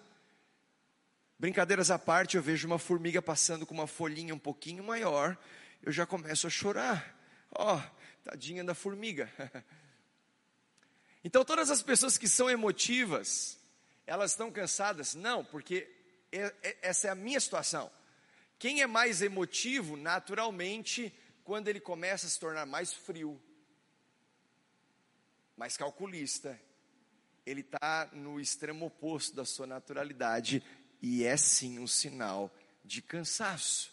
brincadeiras 1.37 1.91
à 1.91 1.99
parte, 1.99 2.37
eu 2.37 2.43
vejo 2.43 2.65
uma 2.65 2.79
formiga 2.79 3.21
passando 3.21 3.65
com 3.65 3.73
uma 3.73 3.87
folhinha 3.87 4.33
um 4.33 4.39
pouquinho 4.39 4.83
maior, 4.83 5.37
eu 5.81 5.91
já 5.91 6.05
começo 6.05 6.47
a 6.47 6.49
chorar. 6.49 7.13
Ó, 7.51 7.75
oh, 7.75 7.81
tadinha 8.23 8.63
da 8.63 8.73
formiga. 8.73 9.29
Então, 11.23 11.45
todas 11.45 11.71
as 11.71 11.81
pessoas 11.81 12.17
que 12.17 12.27
são 12.27 12.49
emotivas, 12.49 13.57
elas 14.05 14.31
estão 14.31 14.51
cansadas? 14.51 15.15
Não, 15.15 15.45
porque 15.45 15.89
é, 16.31 16.53
é, 16.61 16.77
essa 16.81 17.07
é 17.07 17.11
a 17.11 17.15
minha 17.15 17.39
situação. 17.39 17.89
Quem 18.59 18.81
é 18.81 18.87
mais 18.87 19.21
emotivo, 19.21 19.95
naturalmente, 19.95 21.13
quando 21.43 21.67
ele 21.67 21.79
começa 21.79 22.25
a 22.25 22.29
se 22.29 22.39
tornar 22.39 22.65
mais 22.65 22.93
frio, 22.93 23.41
mais 25.55 25.77
calculista, 25.77 26.59
ele 27.45 27.61
está 27.61 28.09
no 28.11 28.39
extremo 28.39 28.87
oposto 28.87 29.35
da 29.35 29.45
sua 29.45 29.67
naturalidade 29.67 30.63
e 31.01 31.23
é 31.23 31.37
sim 31.37 31.79
um 31.79 31.87
sinal 31.87 32.53
de 32.83 33.01
cansaço. 33.01 33.92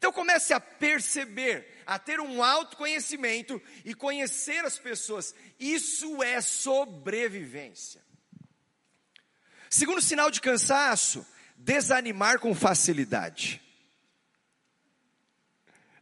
Então 0.00 0.10
comece 0.10 0.54
a 0.54 0.58
perceber, 0.58 1.82
a 1.84 1.98
ter 1.98 2.20
um 2.20 2.42
autoconhecimento 2.42 3.60
e 3.84 3.94
conhecer 3.94 4.64
as 4.64 4.78
pessoas. 4.78 5.34
Isso 5.58 6.22
é 6.22 6.40
sobrevivência. 6.40 8.02
Segundo 9.68 10.00
sinal 10.00 10.30
de 10.30 10.40
cansaço, 10.40 11.26
desanimar 11.54 12.38
com 12.38 12.54
facilidade. 12.54 13.60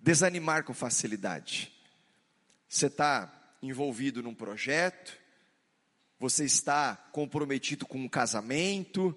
Desanimar 0.00 0.62
com 0.62 0.73
facilidade. 0.73 1.75
Você 2.69 2.87
está 2.87 3.57
envolvido 3.61 4.23
num 4.23 4.33
projeto, 4.33 5.19
você 6.21 6.45
está 6.45 6.95
comprometido 7.11 7.85
com 7.85 7.99
um 7.99 8.09
casamento, 8.09 9.12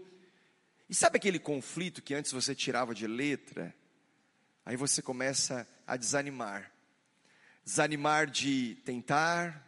e 0.89 0.95
sabe 0.95 1.17
aquele 1.17 1.38
conflito 1.38 2.01
que 2.01 2.15
antes 2.15 2.31
você 2.31 2.55
tirava 2.55 2.95
de 2.95 3.05
letra? 3.05 3.79
Aí 4.65 4.75
você 4.75 5.01
começa 5.01 5.67
a 5.85 5.97
desanimar. 5.97 6.71
Desanimar 7.63 8.27
de 8.27 8.75
tentar, 8.85 9.67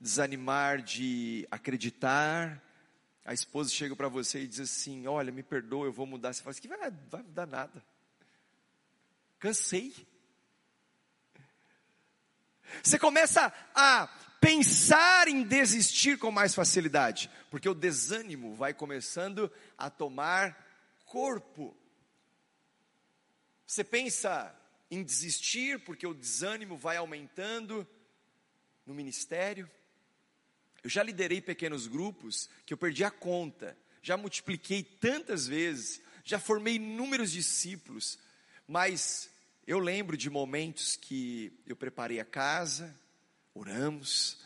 desanimar 0.00 0.82
de 0.82 1.46
acreditar, 1.50 2.62
a 3.24 3.32
esposa 3.32 3.70
chega 3.70 3.96
para 3.96 4.08
você 4.08 4.42
e 4.42 4.46
diz 4.46 4.60
assim: 4.60 5.06
Olha, 5.06 5.32
me 5.32 5.42
perdoa, 5.42 5.86
eu 5.86 5.92
vou 5.92 6.06
mudar. 6.06 6.32
Você 6.32 6.42
fala 6.42 6.50
assim: 6.50 6.60
que 6.60 6.68
vai, 6.68 6.90
vai 7.10 7.22
mudar 7.22 7.46
nada. 7.46 7.82
Cansei. 9.38 9.94
Você 12.82 12.98
começa 12.98 13.52
a 13.74 14.06
pensar 14.40 15.28
em 15.28 15.42
desistir 15.42 16.18
com 16.18 16.30
mais 16.30 16.54
facilidade, 16.54 17.30
porque 17.50 17.68
o 17.68 17.74
desânimo 17.74 18.54
vai 18.54 18.74
começando 18.74 19.50
a 19.78 19.88
tomar 19.88 20.54
corpo. 21.06 21.74
Você 23.74 23.82
pensa 23.82 24.54
em 24.88 25.02
desistir 25.02 25.80
porque 25.80 26.06
o 26.06 26.14
desânimo 26.14 26.76
vai 26.76 26.96
aumentando 26.96 27.84
no 28.86 28.94
ministério. 28.94 29.68
Eu 30.80 30.88
já 30.88 31.02
liderei 31.02 31.40
pequenos 31.40 31.88
grupos 31.88 32.48
que 32.64 32.72
eu 32.72 32.78
perdi 32.78 33.02
a 33.02 33.10
conta, 33.10 33.76
já 34.00 34.16
multipliquei 34.16 34.84
tantas 34.84 35.48
vezes, 35.48 36.00
já 36.22 36.38
formei 36.38 36.76
inúmeros 36.76 37.32
discípulos, 37.32 38.16
mas 38.64 39.28
eu 39.66 39.80
lembro 39.80 40.16
de 40.16 40.30
momentos 40.30 40.94
que 40.94 41.52
eu 41.66 41.74
preparei 41.74 42.20
a 42.20 42.24
casa, 42.24 42.96
oramos, 43.52 44.38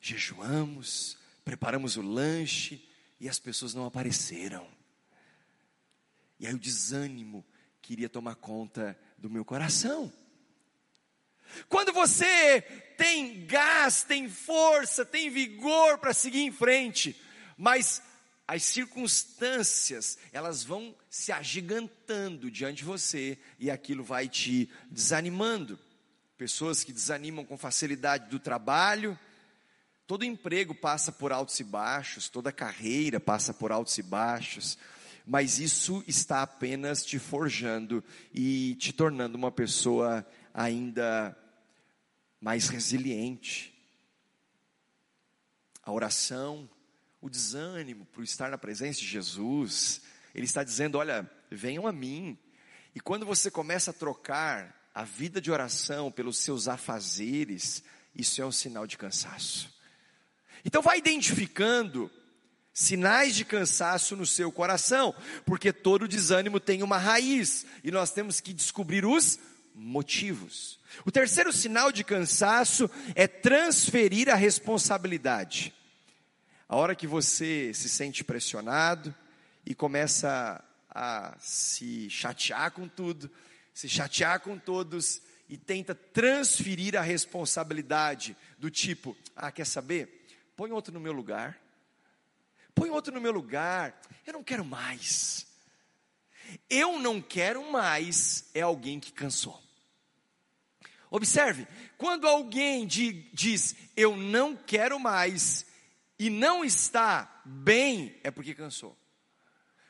jejuamos, 0.00 1.16
preparamos 1.44 1.96
o 1.96 2.02
lanche 2.02 2.84
e 3.20 3.28
as 3.28 3.38
pessoas 3.38 3.74
não 3.74 3.86
apareceram. 3.86 4.68
E 6.40 6.48
aí 6.48 6.52
o 6.52 6.58
desânimo 6.58 7.46
queria 7.82 8.08
tomar 8.08 8.36
conta 8.36 8.96
do 9.18 9.28
meu 9.28 9.44
coração. 9.44 10.10
Quando 11.68 11.92
você 11.92 12.62
tem 12.96 13.44
gás, 13.44 14.04
tem 14.04 14.28
força, 14.28 15.04
tem 15.04 15.28
vigor 15.28 15.98
para 15.98 16.14
seguir 16.14 16.40
em 16.40 16.52
frente, 16.52 17.20
mas 17.58 18.00
as 18.46 18.62
circunstâncias, 18.62 20.18
elas 20.32 20.64
vão 20.64 20.94
se 21.10 21.32
agigantando 21.32 22.50
diante 22.50 22.78
de 22.78 22.84
você 22.84 23.38
e 23.58 23.70
aquilo 23.70 24.02
vai 24.02 24.28
te 24.28 24.70
desanimando. 24.90 25.78
Pessoas 26.36 26.82
que 26.82 26.92
desanimam 26.92 27.44
com 27.44 27.56
facilidade 27.56 28.28
do 28.28 28.38
trabalho, 28.38 29.18
todo 30.06 30.24
emprego 30.24 30.74
passa 30.74 31.12
por 31.12 31.32
altos 31.32 31.58
e 31.60 31.64
baixos, 31.64 32.28
toda 32.28 32.52
carreira 32.52 33.20
passa 33.20 33.54
por 33.54 33.70
altos 33.70 33.96
e 33.98 34.02
baixos, 34.02 34.76
mas 35.26 35.58
isso 35.58 36.02
está 36.06 36.42
apenas 36.42 37.04
te 37.04 37.18
forjando 37.18 38.02
e 38.32 38.74
te 38.76 38.92
tornando 38.92 39.36
uma 39.36 39.52
pessoa 39.52 40.26
ainda 40.52 41.36
mais 42.40 42.68
resiliente. 42.68 43.72
A 45.82 45.92
oração, 45.92 46.68
o 47.20 47.30
desânimo 47.30 48.04
por 48.06 48.24
estar 48.24 48.50
na 48.50 48.58
presença 48.58 49.00
de 49.00 49.06
Jesus, 49.06 50.02
Ele 50.34 50.44
está 50.44 50.64
dizendo: 50.64 50.98
olha, 50.98 51.30
venham 51.50 51.86
a 51.86 51.92
mim. 51.92 52.38
E 52.94 53.00
quando 53.00 53.24
você 53.24 53.50
começa 53.50 53.90
a 53.90 53.94
trocar 53.94 54.90
a 54.94 55.04
vida 55.04 55.40
de 55.40 55.50
oração 55.50 56.10
pelos 56.10 56.38
seus 56.38 56.68
afazeres, 56.68 57.82
isso 58.14 58.42
é 58.42 58.46
um 58.46 58.52
sinal 58.52 58.86
de 58.86 58.98
cansaço. 58.98 59.72
Então 60.64 60.82
vai 60.82 60.98
identificando 60.98 62.10
sinais 62.72 63.34
de 63.34 63.44
cansaço 63.44 64.16
no 64.16 64.24
seu 64.24 64.50
coração, 64.50 65.14
porque 65.44 65.72
todo 65.72 66.08
desânimo 66.08 66.58
tem 66.58 66.82
uma 66.82 66.98
raiz 66.98 67.66
e 67.84 67.90
nós 67.90 68.10
temos 68.10 68.40
que 68.40 68.52
descobrir 68.52 69.04
os 69.04 69.38
motivos. 69.74 70.78
O 71.04 71.10
terceiro 71.10 71.52
sinal 71.52 71.90
de 71.90 72.04
cansaço 72.04 72.90
é 73.14 73.26
transferir 73.26 74.28
a 74.28 74.34
responsabilidade. 74.34 75.74
A 76.68 76.76
hora 76.76 76.94
que 76.94 77.06
você 77.06 77.72
se 77.74 77.88
sente 77.88 78.24
pressionado 78.24 79.14
e 79.64 79.74
começa 79.74 80.62
a 80.88 81.36
se 81.38 82.08
chatear 82.10 82.70
com 82.70 82.88
tudo, 82.88 83.30
se 83.72 83.88
chatear 83.88 84.40
com 84.40 84.58
todos 84.58 85.20
e 85.48 85.56
tenta 85.56 85.94
transferir 85.94 86.96
a 86.96 87.02
responsabilidade 87.02 88.36
do 88.58 88.70
tipo, 88.70 89.16
ah, 89.36 89.50
quer 89.50 89.66
saber? 89.66 90.26
Põe 90.56 90.70
outro 90.72 90.92
no 90.92 91.00
meu 91.00 91.12
lugar. 91.12 91.61
Põe 92.74 92.90
outro 92.90 93.12
no 93.12 93.20
meu 93.20 93.32
lugar. 93.32 94.00
Eu 94.26 94.32
não 94.32 94.44
quero 94.44 94.64
mais. 94.64 95.46
Eu 96.68 96.98
não 96.98 97.20
quero 97.20 97.70
mais 97.70 98.48
é 98.54 98.60
alguém 98.60 99.00
que 99.00 99.12
cansou. 99.12 99.62
Observe, 101.10 101.66
quando 101.98 102.26
alguém 102.26 102.86
diz 102.86 103.76
eu 103.94 104.16
não 104.16 104.56
quero 104.56 104.98
mais 104.98 105.66
e 106.18 106.30
não 106.30 106.64
está 106.64 107.42
bem, 107.44 108.18
é 108.22 108.30
porque 108.30 108.54
cansou. 108.54 108.96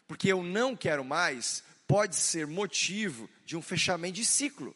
Porque 0.06 0.28
eu 0.28 0.42
não 0.42 0.76
quero 0.76 1.04
mais 1.04 1.62
pode 1.86 2.16
ser 2.16 2.46
motivo 2.46 3.28
de 3.44 3.56
um 3.56 3.62
fechamento 3.62 4.14
de 4.14 4.24
ciclo. 4.24 4.74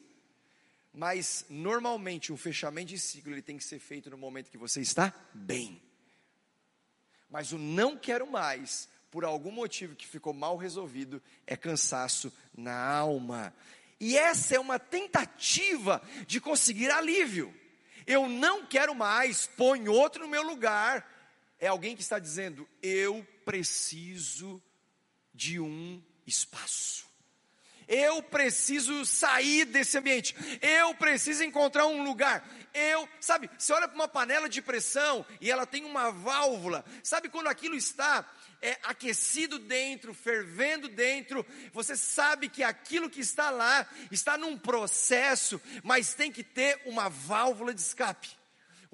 Mas 0.92 1.44
normalmente 1.48 2.32
um 2.32 2.36
fechamento 2.36 2.88
de 2.88 2.98
ciclo 2.98 3.32
ele 3.32 3.42
tem 3.42 3.56
que 3.56 3.64
ser 3.64 3.78
feito 3.78 4.10
no 4.10 4.16
momento 4.18 4.50
que 4.50 4.58
você 4.58 4.80
está 4.80 5.12
bem. 5.34 5.82
Mas 7.36 7.52
o 7.52 7.58
não 7.58 7.98
quero 7.98 8.26
mais, 8.26 8.88
por 9.10 9.22
algum 9.22 9.50
motivo 9.50 9.94
que 9.94 10.06
ficou 10.06 10.32
mal 10.32 10.56
resolvido, 10.56 11.22
é 11.46 11.54
cansaço 11.54 12.32
na 12.56 12.74
alma. 12.74 13.54
E 14.00 14.16
essa 14.16 14.56
é 14.56 14.58
uma 14.58 14.78
tentativa 14.78 16.00
de 16.26 16.40
conseguir 16.40 16.90
alívio. 16.90 17.54
Eu 18.06 18.26
não 18.26 18.64
quero 18.64 18.94
mais, 18.94 19.46
põe 19.48 19.86
outro 19.86 20.22
no 20.22 20.30
meu 20.30 20.42
lugar. 20.42 21.06
É 21.60 21.66
alguém 21.66 21.94
que 21.94 22.00
está 22.00 22.18
dizendo: 22.18 22.66
eu 22.82 23.22
preciso 23.44 24.62
de 25.34 25.60
um 25.60 26.02
espaço. 26.26 27.05
Eu 27.88 28.22
preciso 28.22 29.04
sair 29.04 29.64
desse 29.64 29.96
ambiente. 29.96 30.34
Eu 30.60 30.94
preciso 30.94 31.44
encontrar 31.44 31.86
um 31.86 32.02
lugar. 32.02 32.48
Eu, 32.74 33.08
sabe, 33.20 33.48
você 33.56 33.72
olha 33.72 33.88
para 33.88 33.94
uma 33.94 34.08
panela 34.08 34.48
de 34.48 34.60
pressão 34.60 35.24
e 35.40 35.50
ela 35.50 35.64
tem 35.66 35.84
uma 35.84 36.10
válvula. 36.10 36.84
Sabe 37.02 37.28
quando 37.28 37.46
aquilo 37.46 37.74
está 37.74 38.28
é, 38.60 38.78
aquecido 38.82 39.58
dentro, 39.58 40.12
fervendo 40.12 40.88
dentro, 40.88 41.46
você 41.72 41.96
sabe 41.96 42.48
que 42.48 42.62
aquilo 42.62 43.08
que 43.08 43.20
está 43.20 43.50
lá 43.50 43.86
está 44.10 44.36
num 44.36 44.58
processo, 44.58 45.60
mas 45.82 46.14
tem 46.14 46.32
que 46.32 46.42
ter 46.42 46.80
uma 46.86 47.08
válvula 47.08 47.72
de 47.72 47.80
escape. 47.80 48.28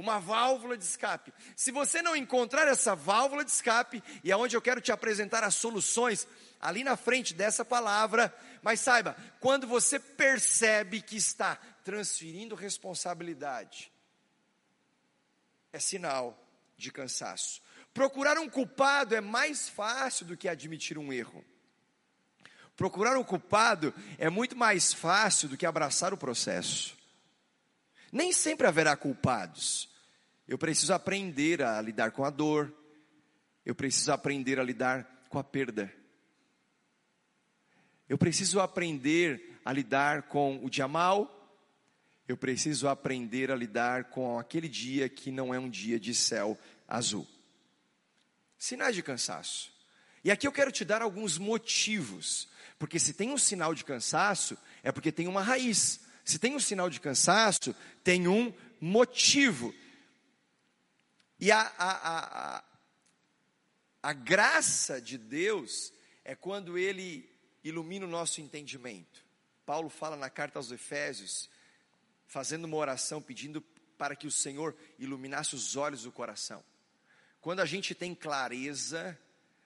Uma 0.02 0.18
válvula 0.18 0.76
de 0.76 0.82
escape. 0.82 1.32
Se 1.54 1.70
você 1.70 2.02
não 2.02 2.16
encontrar 2.16 2.66
essa 2.66 2.92
válvula 2.92 3.44
de 3.44 3.52
escape, 3.52 4.02
e 4.24 4.32
é 4.32 4.36
onde 4.36 4.56
eu 4.56 4.60
quero 4.60 4.80
te 4.80 4.90
apresentar 4.90 5.44
as 5.44 5.54
soluções, 5.54 6.26
ali 6.60 6.82
na 6.82 6.96
frente 6.96 7.32
dessa 7.32 7.64
palavra, 7.64 8.36
mas 8.62 8.80
saiba, 8.80 9.16
quando 9.38 9.64
você 9.64 10.00
percebe 10.00 11.00
que 11.00 11.16
está 11.16 11.54
transferindo 11.84 12.56
responsabilidade, 12.56 13.92
é 15.72 15.78
sinal 15.78 16.36
de 16.76 16.90
cansaço. 16.90 17.62
Procurar 17.94 18.36
um 18.38 18.50
culpado 18.50 19.14
é 19.14 19.20
mais 19.20 19.68
fácil 19.68 20.26
do 20.26 20.36
que 20.36 20.48
admitir 20.48 20.98
um 20.98 21.12
erro. 21.12 21.44
Procurar 22.76 23.16
um 23.16 23.22
culpado 23.22 23.94
é 24.18 24.28
muito 24.28 24.56
mais 24.56 24.92
fácil 24.92 25.48
do 25.48 25.56
que 25.56 25.64
abraçar 25.64 26.12
o 26.12 26.18
processo. 26.18 26.98
Nem 28.10 28.32
sempre 28.32 28.66
haverá 28.66 28.96
culpados. 28.96 29.91
Eu 30.52 30.58
preciso 30.58 30.92
aprender 30.92 31.62
a 31.62 31.80
lidar 31.80 32.10
com 32.10 32.26
a 32.26 32.28
dor. 32.28 32.70
Eu 33.64 33.74
preciso 33.74 34.12
aprender 34.12 34.60
a 34.60 34.62
lidar 34.62 35.24
com 35.30 35.38
a 35.38 35.42
perda. 35.42 35.90
Eu 38.06 38.18
preciso 38.18 38.60
aprender 38.60 39.58
a 39.64 39.72
lidar 39.72 40.24
com 40.24 40.62
o 40.62 40.68
dia 40.68 40.86
mal. 40.86 41.26
Eu 42.28 42.36
preciso 42.36 42.86
aprender 42.86 43.50
a 43.50 43.56
lidar 43.56 44.10
com 44.10 44.38
aquele 44.38 44.68
dia 44.68 45.08
que 45.08 45.30
não 45.30 45.54
é 45.54 45.58
um 45.58 45.70
dia 45.70 45.98
de 45.98 46.14
céu 46.14 46.58
azul 46.86 47.26
sinais 48.58 48.94
de 48.94 49.02
cansaço. 49.02 49.72
E 50.22 50.30
aqui 50.30 50.46
eu 50.46 50.52
quero 50.52 50.70
te 50.70 50.84
dar 50.84 51.00
alguns 51.00 51.38
motivos, 51.38 52.46
porque 52.78 52.98
se 52.98 53.14
tem 53.14 53.30
um 53.30 53.38
sinal 53.38 53.74
de 53.74 53.84
cansaço, 53.84 54.58
é 54.82 54.92
porque 54.92 55.10
tem 55.10 55.26
uma 55.26 55.42
raiz. 55.42 56.00
Se 56.22 56.38
tem 56.38 56.54
um 56.54 56.60
sinal 56.60 56.90
de 56.90 57.00
cansaço, 57.00 57.74
tem 58.04 58.28
um 58.28 58.52
motivo. 58.78 59.74
E 61.42 61.50
a, 61.50 61.60
a, 61.76 62.58
a, 62.58 62.64
a 64.00 64.12
graça 64.12 65.02
de 65.02 65.18
Deus 65.18 65.92
é 66.24 66.36
quando 66.36 66.78
Ele 66.78 67.28
ilumina 67.64 68.06
o 68.06 68.08
nosso 68.08 68.40
entendimento. 68.40 69.26
Paulo 69.66 69.88
fala 69.88 70.14
na 70.16 70.30
carta 70.30 70.60
aos 70.60 70.70
Efésios, 70.70 71.50
fazendo 72.28 72.66
uma 72.66 72.76
oração 72.76 73.20
pedindo 73.20 73.60
para 73.98 74.14
que 74.14 74.28
o 74.28 74.30
Senhor 74.30 74.76
iluminasse 75.00 75.56
os 75.56 75.74
olhos 75.74 76.04
do 76.04 76.12
coração. 76.12 76.62
Quando 77.40 77.58
a 77.58 77.66
gente 77.66 77.92
tem 77.92 78.14
clareza 78.14 79.18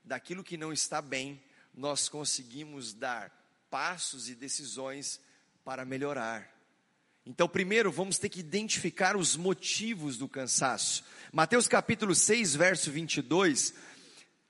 daquilo 0.02 0.42
que 0.42 0.56
não 0.56 0.72
está 0.72 1.02
bem, 1.02 1.44
nós 1.74 2.08
conseguimos 2.08 2.94
dar 2.94 3.30
passos 3.68 4.30
e 4.30 4.34
decisões 4.34 5.20
para 5.62 5.84
melhorar. 5.84 6.55
Então, 7.26 7.48
primeiro, 7.48 7.90
vamos 7.90 8.18
ter 8.18 8.28
que 8.28 8.38
identificar 8.38 9.16
os 9.16 9.36
motivos 9.36 10.16
do 10.16 10.28
cansaço. 10.28 11.02
Mateus 11.32 11.66
capítulo 11.66 12.14
6, 12.14 12.54
verso 12.54 12.88
22, 12.88 13.74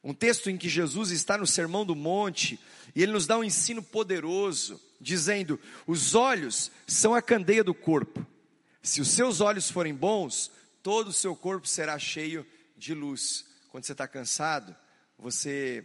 Um 0.05 0.12
texto 0.12 0.51
em 0.51 0.59
que 0.59 0.69
Jesus 0.69 1.11
está 1.11 1.39
no 1.39 1.47
Sermão 1.47 1.87
do 1.87 1.97
Monte 1.97 2.61
e 2.95 3.03
ele 3.03 3.12
nos 3.12 3.27
dá 3.27 3.39
um 3.39 3.45
ensino 3.45 3.83
poderoso, 3.83 4.79
dizendo: 5.01 5.59
os 5.87 6.15
olhos 6.15 6.71
são 6.87 7.15
a 7.15 7.23
candeia 7.23 7.65
do 7.65 7.73
corpo. 7.73 8.27
Se 8.83 9.01
os 9.01 9.09
seus 9.09 9.41
olhos 9.41 9.71
forem 9.71 9.95
bons, 9.95 10.53
todo 10.83 11.09
o 11.09 11.15
seu 11.15 11.35
corpo 11.35 11.67
será 11.67 11.99
cheio 11.99 12.47
de 12.77 12.93
luz. 12.93 13.47
Quando 13.71 13.85
você 13.85 13.93
está 13.93 14.07
cansado, 14.07 14.77
você 15.19 15.83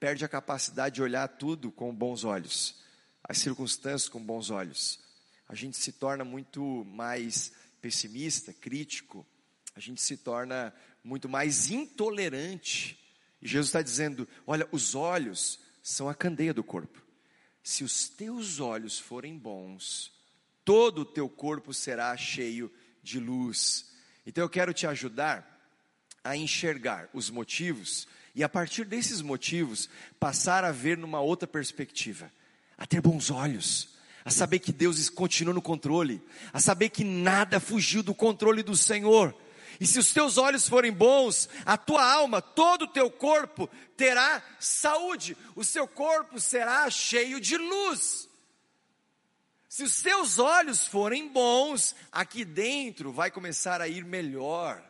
perde 0.00 0.24
a 0.24 0.28
capacidade 0.28 0.94
de 0.94 1.02
olhar 1.02 1.28
tudo 1.28 1.70
com 1.70 1.94
bons 1.94 2.24
olhos, 2.24 2.76
as 3.22 3.36
circunstâncias 3.36 4.08
com 4.08 4.18
bons 4.18 4.48
olhos. 4.48 5.09
A 5.50 5.54
gente 5.56 5.76
se 5.76 5.90
torna 5.90 6.24
muito 6.24 6.84
mais 6.84 7.50
pessimista, 7.82 8.52
crítico, 8.52 9.26
a 9.74 9.80
gente 9.80 10.00
se 10.00 10.16
torna 10.16 10.72
muito 11.02 11.28
mais 11.28 11.72
intolerante. 11.72 12.96
E 13.42 13.48
Jesus 13.48 13.66
está 13.70 13.82
dizendo: 13.82 14.28
olha, 14.46 14.68
os 14.70 14.94
olhos 14.94 15.58
são 15.82 16.08
a 16.08 16.14
candeia 16.14 16.54
do 16.54 16.62
corpo. 16.62 17.04
Se 17.64 17.82
os 17.82 18.08
teus 18.08 18.60
olhos 18.60 19.00
forem 19.00 19.36
bons, 19.36 20.12
todo 20.64 21.00
o 21.00 21.04
teu 21.04 21.28
corpo 21.28 21.74
será 21.74 22.16
cheio 22.16 22.72
de 23.02 23.18
luz. 23.18 23.90
Então 24.24 24.44
eu 24.44 24.48
quero 24.48 24.72
te 24.72 24.86
ajudar 24.86 25.44
a 26.22 26.36
enxergar 26.36 27.10
os 27.12 27.28
motivos 27.28 28.06
e 28.36 28.44
a 28.44 28.48
partir 28.48 28.84
desses 28.84 29.20
motivos 29.20 29.90
passar 30.20 30.62
a 30.62 30.70
ver 30.70 30.96
numa 30.96 31.20
outra 31.20 31.48
perspectiva, 31.48 32.32
a 32.78 32.86
ter 32.86 33.00
bons 33.00 33.32
olhos, 33.32 33.98
a 34.30 34.32
saber 34.32 34.60
que 34.60 34.70
Deus 34.70 35.10
continua 35.10 35.52
no 35.52 35.60
controle, 35.60 36.22
a 36.52 36.60
saber 36.60 36.90
que 36.90 37.02
nada 37.02 37.58
fugiu 37.58 38.00
do 38.00 38.14
controle 38.14 38.62
do 38.62 38.76
Senhor. 38.76 39.34
E 39.80 39.86
se 39.88 39.98
os 39.98 40.12
teus 40.12 40.38
olhos 40.38 40.68
forem 40.68 40.92
bons, 40.92 41.48
a 41.66 41.76
tua 41.76 42.04
alma, 42.04 42.40
todo 42.40 42.82
o 42.82 42.88
teu 42.88 43.10
corpo 43.10 43.68
terá 43.96 44.40
saúde, 44.60 45.36
o 45.56 45.64
seu 45.64 45.88
corpo 45.88 46.38
será 46.38 46.88
cheio 46.90 47.40
de 47.40 47.56
luz. 47.56 48.28
Se 49.68 49.82
os 49.82 49.94
seus 49.94 50.38
olhos 50.38 50.86
forem 50.86 51.26
bons, 51.26 51.96
aqui 52.12 52.44
dentro 52.44 53.10
vai 53.10 53.32
começar 53.32 53.80
a 53.80 53.88
ir 53.88 54.04
melhor. 54.04 54.80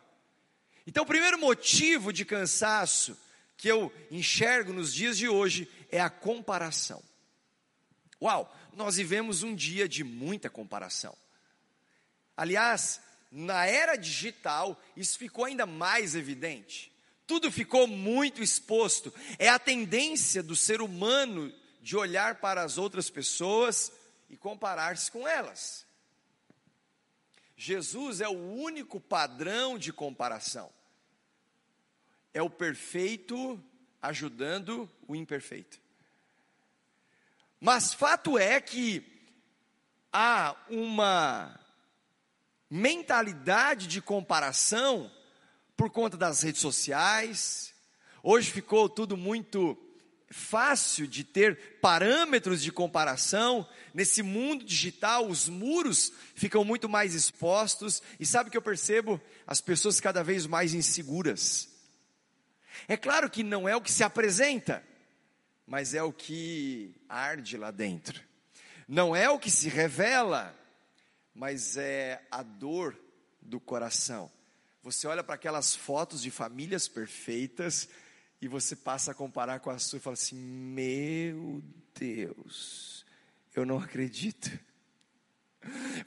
Então, 0.85 1.03
o 1.03 1.07
primeiro 1.07 1.39
motivo 1.39 2.13
de 2.13 2.25
cansaço 2.25 3.17
que 3.57 3.67
eu 3.67 3.91
enxergo 4.11 4.71
nos 4.71 4.93
dias 4.93 5.17
de 5.17 5.27
hoje 5.27 5.67
é 5.89 5.99
a 5.99 6.11
comparação. 6.11 7.01
Uau, 8.21 8.55
nós 8.73 8.95
vivemos 8.95 9.43
um 9.43 9.53
dia 9.53 9.87
de 9.87 10.03
muita 10.03 10.49
comparação. 10.49 11.15
Aliás, 12.35 13.01
na 13.31 13.65
era 13.65 13.95
digital, 13.95 14.81
isso 14.95 15.17
ficou 15.17 15.45
ainda 15.45 15.65
mais 15.65 16.15
evidente. 16.15 16.91
Tudo 17.25 17.51
ficou 17.51 17.87
muito 17.87 18.41
exposto. 18.41 19.13
É 19.39 19.47
a 19.49 19.59
tendência 19.59 20.43
do 20.43 20.55
ser 20.55 20.81
humano 20.81 21.53
de 21.81 21.95
olhar 21.95 22.35
para 22.35 22.63
as 22.63 22.77
outras 22.77 23.09
pessoas 23.09 23.91
e 24.29 24.35
comparar-se 24.35 25.09
com 25.11 25.27
elas. 25.27 25.85
Jesus 27.55 28.21
é 28.21 28.27
o 28.27 28.53
único 28.53 28.99
padrão 28.99 29.77
de 29.77 29.93
comparação. 29.93 30.71
É 32.33 32.41
o 32.41 32.49
perfeito 32.49 33.63
ajudando 34.01 34.89
o 35.07 35.15
imperfeito. 35.15 35.79
Mas 37.63 37.93
fato 37.93 38.39
é 38.39 38.59
que 38.59 39.05
há 40.11 40.55
uma 40.67 41.59
mentalidade 42.67 43.85
de 43.85 44.01
comparação 44.01 45.11
por 45.77 45.91
conta 45.91 46.17
das 46.17 46.41
redes 46.41 46.59
sociais. 46.59 47.71
Hoje 48.23 48.49
ficou 48.49 48.89
tudo 48.89 49.15
muito 49.15 49.77
fácil 50.31 51.05
de 51.05 51.23
ter 51.23 51.79
parâmetros 51.79 52.63
de 52.63 52.71
comparação. 52.71 53.67
Nesse 53.93 54.23
mundo 54.23 54.65
digital, 54.65 55.27
os 55.27 55.47
muros 55.47 56.11
ficam 56.33 56.63
muito 56.63 56.89
mais 56.89 57.13
expostos. 57.13 58.01
E 58.19 58.25
sabe 58.25 58.47
o 58.47 58.51
que 58.51 58.57
eu 58.57 58.61
percebo? 58.61 59.21
As 59.45 59.61
pessoas 59.61 59.99
cada 59.99 60.23
vez 60.23 60.47
mais 60.47 60.73
inseguras. 60.73 61.69
É 62.87 62.97
claro 62.97 63.29
que 63.29 63.43
não 63.43 63.69
é 63.69 63.75
o 63.75 63.81
que 63.81 63.91
se 63.91 64.03
apresenta, 64.03 64.83
mas 65.71 65.93
é 65.93 66.03
o 66.03 66.11
que 66.11 66.93
arde 67.07 67.55
lá 67.55 67.71
dentro. 67.71 68.21
Não 68.85 69.15
é 69.15 69.29
o 69.29 69.39
que 69.39 69.49
se 69.49 69.69
revela, 69.69 70.53
mas 71.33 71.77
é 71.77 72.27
a 72.29 72.43
dor 72.43 72.99
do 73.41 73.57
coração. 73.57 74.29
Você 74.83 75.07
olha 75.07 75.23
para 75.23 75.35
aquelas 75.35 75.73
fotos 75.73 76.21
de 76.21 76.29
famílias 76.29 76.89
perfeitas 76.89 77.87
e 78.41 78.49
você 78.49 78.75
passa 78.75 79.11
a 79.11 79.15
comparar 79.15 79.61
com 79.61 79.69
a 79.69 79.79
sua 79.79 79.95
e 79.95 80.01
fala 80.01 80.15
assim: 80.15 80.35
Meu 80.35 81.63
Deus, 81.97 83.05
eu 83.55 83.65
não 83.65 83.79
acredito. 83.79 84.51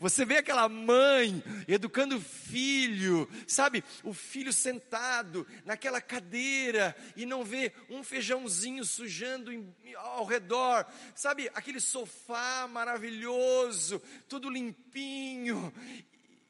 Você 0.01 0.25
vê 0.25 0.39
aquela 0.39 0.69
mãe 0.69 1.43
educando 1.69 2.17
o 2.17 2.21
filho, 2.21 3.29
sabe? 3.47 3.85
O 4.03 4.13
filho 4.13 4.53
sentado 4.53 5.47
naquela 5.65 6.01
cadeira 6.01 6.97
e 7.17 7.25
não 7.25 7.45
vê 7.45 7.73
um 7.89 8.03
feijãozinho 8.03 8.85
sujando 8.85 9.53
ao 9.97 10.25
redor, 10.25 10.87
sabe? 11.15 11.51
Aquele 11.55 11.81
sofá 11.81 12.67
maravilhoso, 12.69 14.03
tudo 14.29 14.51
limpinho. 14.51 15.73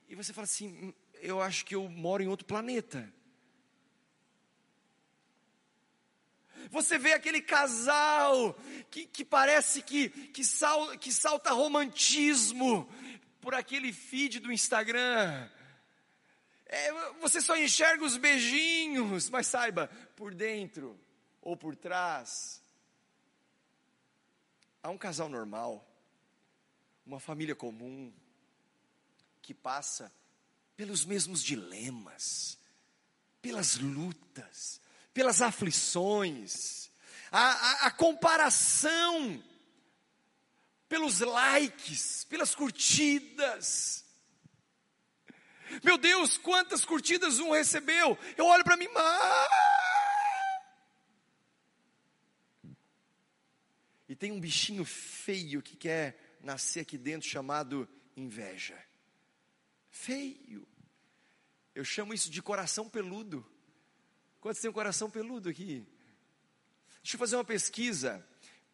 E 0.09 0.15
você 0.15 0.33
fala 0.33 0.45
assim: 0.45 0.95
eu 1.21 1.41
acho 1.41 1.65
que 1.65 1.75
eu 1.75 1.89
moro 1.89 2.23
em 2.23 2.29
outro 2.29 2.47
planeta. 2.47 3.13
Você 6.71 6.99
vê 6.99 7.13
aquele 7.13 7.41
casal 7.41 8.55
que, 8.91 9.07
que 9.07 9.25
parece 9.25 9.83
que, 9.83 10.09
que, 10.09 10.45
sal, 10.45 10.97
que 10.99 11.13
salta 11.13 11.51
romantismo 11.53 12.89
por 13.41 13.55
aquele 13.55 13.93
feed 13.93 14.41
do 14.41 14.53
Instagram. 14.53 15.51
É, 16.67 16.93
você 17.21 17.41
só 17.41 17.57
enxerga 17.57 18.05
os 18.05 18.17
beijinhos, 18.17 19.29
mas 19.31 19.47
saiba, 19.47 19.89
por 20.17 20.35
dentro 20.35 20.99
ou 21.41 21.57
por 21.57 21.77
trás, 21.77 22.63
há 24.83 24.91
um 24.91 24.97
casal 24.97 25.29
normal, 25.29 25.87
uma 27.07 27.21
família 27.21 27.55
comum, 27.55 28.13
que 29.43 29.53
passa 29.53 30.11
pelos 30.75 31.05
mesmos 31.05 31.43
dilemas, 31.43 32.59
pelas 33.43 33.77
lutas, 33.77 34.81
pelas 35.15 35.41
aflições, 35.41 36.91
a, 37.31 37.41
a, 37.41 37.87
a 37.87 37.91
comparação, 37.93 39.43
pelos 40.89 41.21
likes, 41.21 42.25
pelas 42.25 42.55
curtidas. 42.55 44.05
Meu 45.83 45.97
Deus, 45.97 46.37
quantas 46.37 46.85
curtidas 46.85 47.39
um 47.39 47.53
recebeu? 47.53 48.19
Eu 48.37 48.47
olho 48.47 48.65
para 48.65 48.77
mim, 48.77 48.89
ah! 48.97 49.49
E 54.09 54.15
tem 54.15 54.31
um 54.31 54.41
bichinho 54.41 54.85
feio 54.85 55.63
que 55.63 55.77
quer 55.77 56.37
nascer 56.41 56.81
aqui 56.81 56.99
dentro 56.99 57.29
chamado 57.29 57.89
inveja. 58.17 58.79
Feio. 59.91 60.67
Eu 61.75 61.85
chamo 61.85 62.13
isso 62.13 62.31
de 62.31 62.43
coração 62.43 62.89
peludo. 62.89 63.45
Quantos 64.45 64.61
têm 64.61 64.69
um 64.69 64.75
coração 64.75 65.09
peludo 65.09 65.49
aqui? 65.49 65.87
Deixa 67.03 67.15
eu 67.15 67.19
fazer 67.19 67.35
uma 67.35 67.47
pesquisa. 67.47 68.23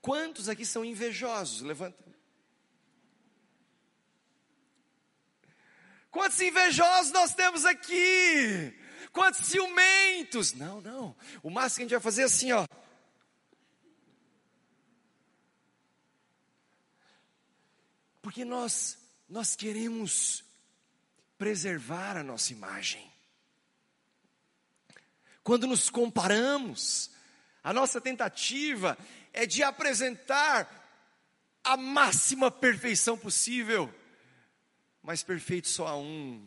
Quantos 0.02 0.48
aqui 0.48 0.66
são 0.66 0.84
invejosos? 0.84 1.60
Levanta. 1.60 1.96
Quantos 6.10 6.40
invejosos 6.40 7.12
nós 7.12 7.34
temos 7.34 7.64
aqui? 7.64 8.76
Quantos 9.12 9.46
ciumentos? 9.46 10.54
Não, 10.54 10.80
não. 10.80 11.16
O 11.40 11.50
máximo 11.50 11.76
que 11.76 11.82
a 11.82 11.84
gente 11.84 11.92
vai 11.92 12.00
fazer 12.00 12.22
é 12.22 12.24
assim, 12.24 12.50
ó. 12.50 12.66
Porque 18.20 18.44
nós 18.44 18.98
nós 19.28 19.54
queremos 19.54 20.42
preservar 21.38 22.16
a 22.16 22.24
nossa 22.24 22.52
imagem. 22.52 23.08
Quando 25.50 25.66
nos 25.66 25.90
comparamos, 25.90 27.10
a 27.60 27.72
nossa 27.72 28.00
tentativa 28.00 28.96
é 29.32 29.46
de 29.46 29.64
apresentar 29.64 30.70
a 31.64 31.76
máxima 31.76 32.52
perfeição 32.52 33.18
possível, 33.18 33.92
mas 35.02 35.24
perfeito 35.24 35.66
só 35.66 35.88
há 35.88 35.98
um, 35.98 36.40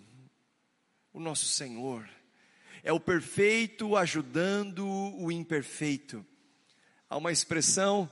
o 1.11 1.19
nosso 1.19 1.47
Senhor. 1.47 2.09
É 2.81 2.93
o 2.93 2.99
perfeito 2.99 3.97
ajudando 3.97 4.87
o 4.87 5.29
imperfeito. 5.29 6.25
Há 7.09 7.17
uma 7.17 7.33
expressão 7.33 8.09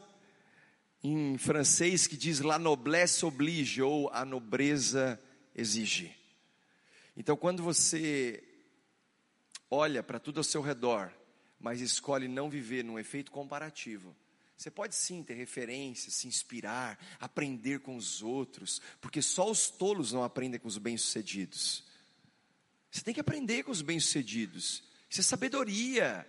em 1.01 1.37
francês 1.37 2.05
que 2.05 2.17
diz 2.17 2.41
la 2.41 2.59
noblesse 2.59 3.25
oblige 3.25 3.81
ou 3.81 4.09
a 4.09 4.25
nobreza 4.25 5.17
exige. 5.55 6.13
Então, 7.15 7.37
quando 7.37 7.63
você 7.63 8.43
olha 9.71 10.03
para 10.03 10.19
tudo 10.19 10.39
ao 10.39 10.43
seu 10.43 10.61
redor, 10.61 11.11
mas 11.57 11.79
escolhe 11.79 12.27
não 12.27 12.49
viver 12.49 12.83
num 12.83 12.99
efeito 12.99 13.31
comparativo. 13.31 14.13
Você 14.57 14.69
pode 14.69 14.93
sim 14.93 15.23
ter 15.23 15.33
referências, 15.33 16.13
se 16.13 16.27
inspirar, 16.27 16.99
aprender 17.19 17.79
com 17.79 17.95
os 17.95 18.21
outros, 18.21 18.79
porque 18.99 19.21
só 19.21 19.49
os 19.49 19.71
tolos 19.71 20.11
não 20.11 20.23
aprendem 20.23 20.59
com 20.59 20.67
os 20.67 20.77
bem-sucedidos. 20.77 21.83
Você 22.91 23.01
tem 23.01 23.13
que 23.13 23.19
aprender 23.19 23.63
com 23.63 23.71
os 23.71 23.81
bem-sucedidos. 23.81 24.83
Isso 25.09 25.21
é 25.21 25.23
sabedoria. 25.23 26.27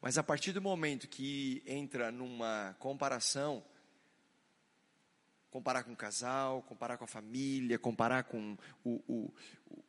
Mas 0.00 0.16
a 0.16 0.22
partir 0.22 0.52
do 0.52 0.62
momento 0.62 1.06
que 1.06 1.62
entra 1.66 2.10
numa 2.10 2.74
comparação, 2.78 3.64
comparar 5.58 5.82
com 5.82 5.92
o 5.92 5.96
casal, 5.96 6.62
comparar 6.62 6.96
com 6.96 7.02
a 7.02 7.08
família, 7.08 7.80
comparar 7.80 8.22
com 8.22 8.56
o, 8.84 9.02
o, 9.08 9.34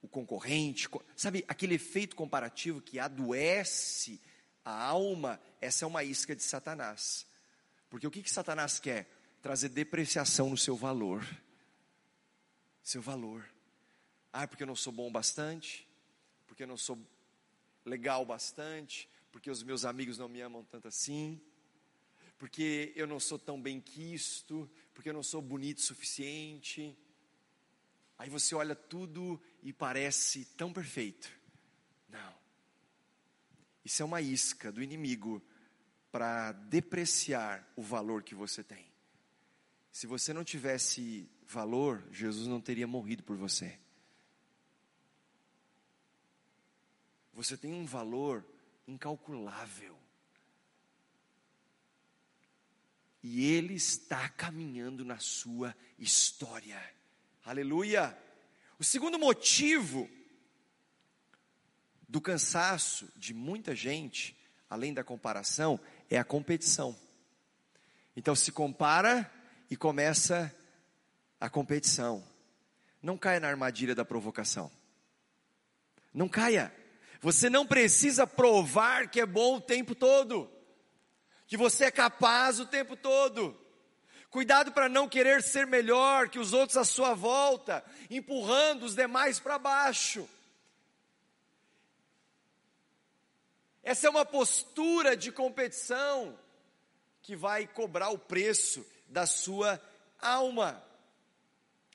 o 0.01 0.07
concorrente, 0.07 0.89
sabe, 1.15 1.45
aquele 1.47 1.75
efeito 1.75 2.15
comparativo 2.15 2.81
que 2.81 2.97
adoece 2.97 4.19
a 4.65 4.71
alma, 4.71 5.39
essa 5.61 5.85
é 5.85 5.87
uma 5.87 6.03
isca 6.03 6.35
de 6.35 6.41
Satanás. 6.41 7.27
Porque 7.87 8.07
o 8.07 8.09
que, 8.09 8.23
que 8.23 8.31
Satanás 8.31 8.79
quer? 8.79 9.07
Trazer 9.43 9.69
depreciação 9.69 10.49
no 10.49 10.57
seu 10.57 10.75
valor. 10.75 11.23
Seu 12.81 12.99
valor. 12.99 13.47
Ah, 14.33 14.47
porque 14.47 14.63
eu 14.63 14.67
não 14.67 14.75
sou 14.75 14.91
bom 14.91 15.11
bastante, 15.11 15.87
porque 16.47 16.63
eu 16.63 16.67
não 16.67 16.77
sou 16.77 16.97
legal 17.85 18.25
bastante, 18.25 19.07
porque 19.31 19.51
os 19.51 19.61
meus 19.61 19.85
amigos 19.85 20.17
não 20.17 20.27
me 20.27 20.41
amam 20.41 20.63
tanto 20.63 20.87
assim, 20.87 21.39
porque 22.39 22.91
eu 22.95 23.05
não 23.05 23.19
sou 23.19 23.37
tão 23.37 23.61
bem 23.61 23.79
quisto, 23.79 24.67
porque 24.99 25.07
eu 25.07 25.13
não 25.13 25.23
sou 25.23 25.41
bonito 25.41 25.77
o 25.77 25.81
suficiente. 25.81 26.93
Aí 28.17 28.29
você 28.29 28.53
olha 28.53 28.75
tudo 28.75 29.41
e 29.63 29.71
parece 29.71 30.43
tão 30.57 30.73
perfeito. 30.73 31.31
Não. 32.09 32.35
Isso 33.85 34.01
é 34.01 34.05
uma 34.05 34.19
isca 34.19 34.73
do 34.73 34.83
inimigo 34.83 35.41
para 36.11 36.51
depreciar 36.51 37.65
o 37.77 37.81
valor 37.81 38.23
que 38.23 38.35
você 38.35 38.61
tem. 38.61 38.91
Se 39.89 40.05
você 40.05 40.33
não 40.33 40.43
tivesse 40.43 41.31
valor, 41.47 42.05
Jesus 42.11 42.45
não 42.45 42.59
teria 42.59 42.85
morrido 42.85 43.23
por 43.23 43.37
você. 43.37 43.79
Você 47.31 47.55
tem 47.55 47.73
um 47.73 47.85
valor 47.85 48.45
incalculável. 48.85 49.97
E 53.21 53.51
Ele 53.51 53.73
está 53.73 54.29
caminhando 54.29 55.03
na 55.03 55.19
sua 55.19 55.75
história. 55.97 56.81
Aleluia! 57.45 58.17
O 58.77 58.83
segundo 58.83 59.19
motivo 59.19 60.09
do 62.07 62.21
cansaço 62.21 63.07
de 63.15 63.33
muita 63.33 63.75
gente, 63.75 64.35
além 64.69 64.93
da 64.93 65.03
comparação, 65.03 65.79
é 66.09 66.17
a 66.17 66.23
competição. 66.23 66.97
Então 68.15 68.35
se 68.35 68.51
compara 68.51 69.31
e 69.69 69.75
começa 69.75 70.53
a 71.39 71.49
competição. 71.49 72.23
Não 73.01 73.17
caia 73.17 73.39
na 73.39 73.47
armadilha 73.47 73.93
da 73.93 74.03
provocação. 74.03 74.71
Não 76.13 76.27
caia. 76.27 76.73
Você 77.21 77.49
não 77.49 77.65
precisa 77.65 78.25
provar 78.25 79.09
que 79.09 79.19
é 79.19 79.25
bom 79.25 79.57
o 79.57 79.61
tempo 79.61 79.93
todo, 79.93 80.49
que 81.49 81.57
você 81.57 81.85
é 81.85 81.91
capaz 81.91 82.59
o 82.59 82.65
tempo 82.67 82.95
todo. 82.95 83.59
Cuidado 84.29 84.71
para 84.71 84.87
não 84.87 85.09
querer 85.09 85.41
ser 85.41 85.65
melhor 85.65 86.29
que 86.29 86.37
os 86.37 86.53
outros 86.53 86.77
à 86.77 86.83
sua 86.83 87.15
volta, 87.15 87.83
empurrando 88.07 88.83
os 88.83 88.93
demais 88.93 89.39
para 89.39 89.57
baixo. 89.57 90.29
Essa 93.81 94.05
é 94.05 94.09
uma 94.11 94.23
postura 94.23 95.17
de 95.17 95.31
competição 95.31 96.37
que 97.23 97.35
vai 97.35 97.65
cobrar 97.65 98.09
o 98.09 98.19
preço 98.19 98.85
da 99.07 99.25
sua 99.25 99.81
alma. 100.21 100.79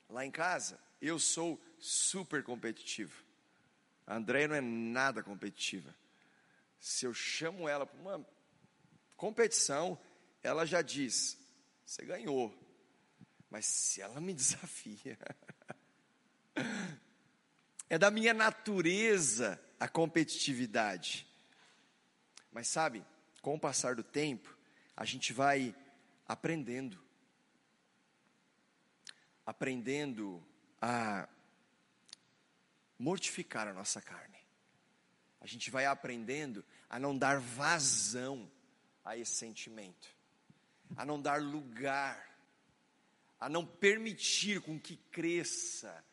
Lá 0.09 0.25
em 0.25 0.31
casa, 0.31 0.77
eu 1.01 1.17
sou 1.17 1.57
super 1.79 2.43
competitivo. 2.43 3.23
A 4.05 4.17
Andréia 4.17 4.49
não 4.49 4.55
é 4.55 4.61
nada 4.61 5.23
competitiva. 5.23 5.95
Se 6.77 7.05
eu 7.05 7.13
chamo 7.13 7.69
ela 7.69 7.85
para 7.85 8.01
uma 8.01 8.34
competição, 9.15 9.99
ela 10.43 10.65
já 10.65 10.81
diz: 10.81 11.37
você 11.85 12.05
ganhou. 12.05 12.53
Mas 13.49 13.65
se 13.65 14.01
ela 14.01 14.19
me 14.19 14.33
desafia, 14.35 15.17
é 17.89 17.97
da 17.97 18.09
minha 18.11 18.33
natureza 18.33 19.61
a 19.79 19.87
competitividade. 19.87 21.27
Mas 22.51 22.67
sabe, 22.67 23.05
com 23.41 23.55
o 23.55 23.59
passar 23.59 23.95
do 23.95 24.03
tempo, 24.03 24.57
a 24.95 25.05
gente 25.05 25.33
vai 25.33 25.75
aprendendo. 26.27 27.03
Aprendendo 29.45 30.43
a 30.81 31.29
mortificar 32.97 33.67
a 33.67 33.73
nossa 33.73 34.01
carne. 34.01 34.39
A 35.39 35.45
gente 35.45 35.69
vai 35.69 35.85
aprendendo 35.85 36.65
a 36.89 36.97
não 36.97 37.15
dar 37.15 37.39
vazão 37.39 38.49
a 39.05 39.15
esse 39.15 39.35
sentimento, 39.35 40.09
a 40.97 41.05
não 41.05 41.21
dar 41.21 41.39
lugar, 41.39 42.35
a 43.39 43.47
não 43.47 43.63
permitir 43.63 44.59
com 44.61 44.79
que 44.79 44.97
cresça 44.97 46.03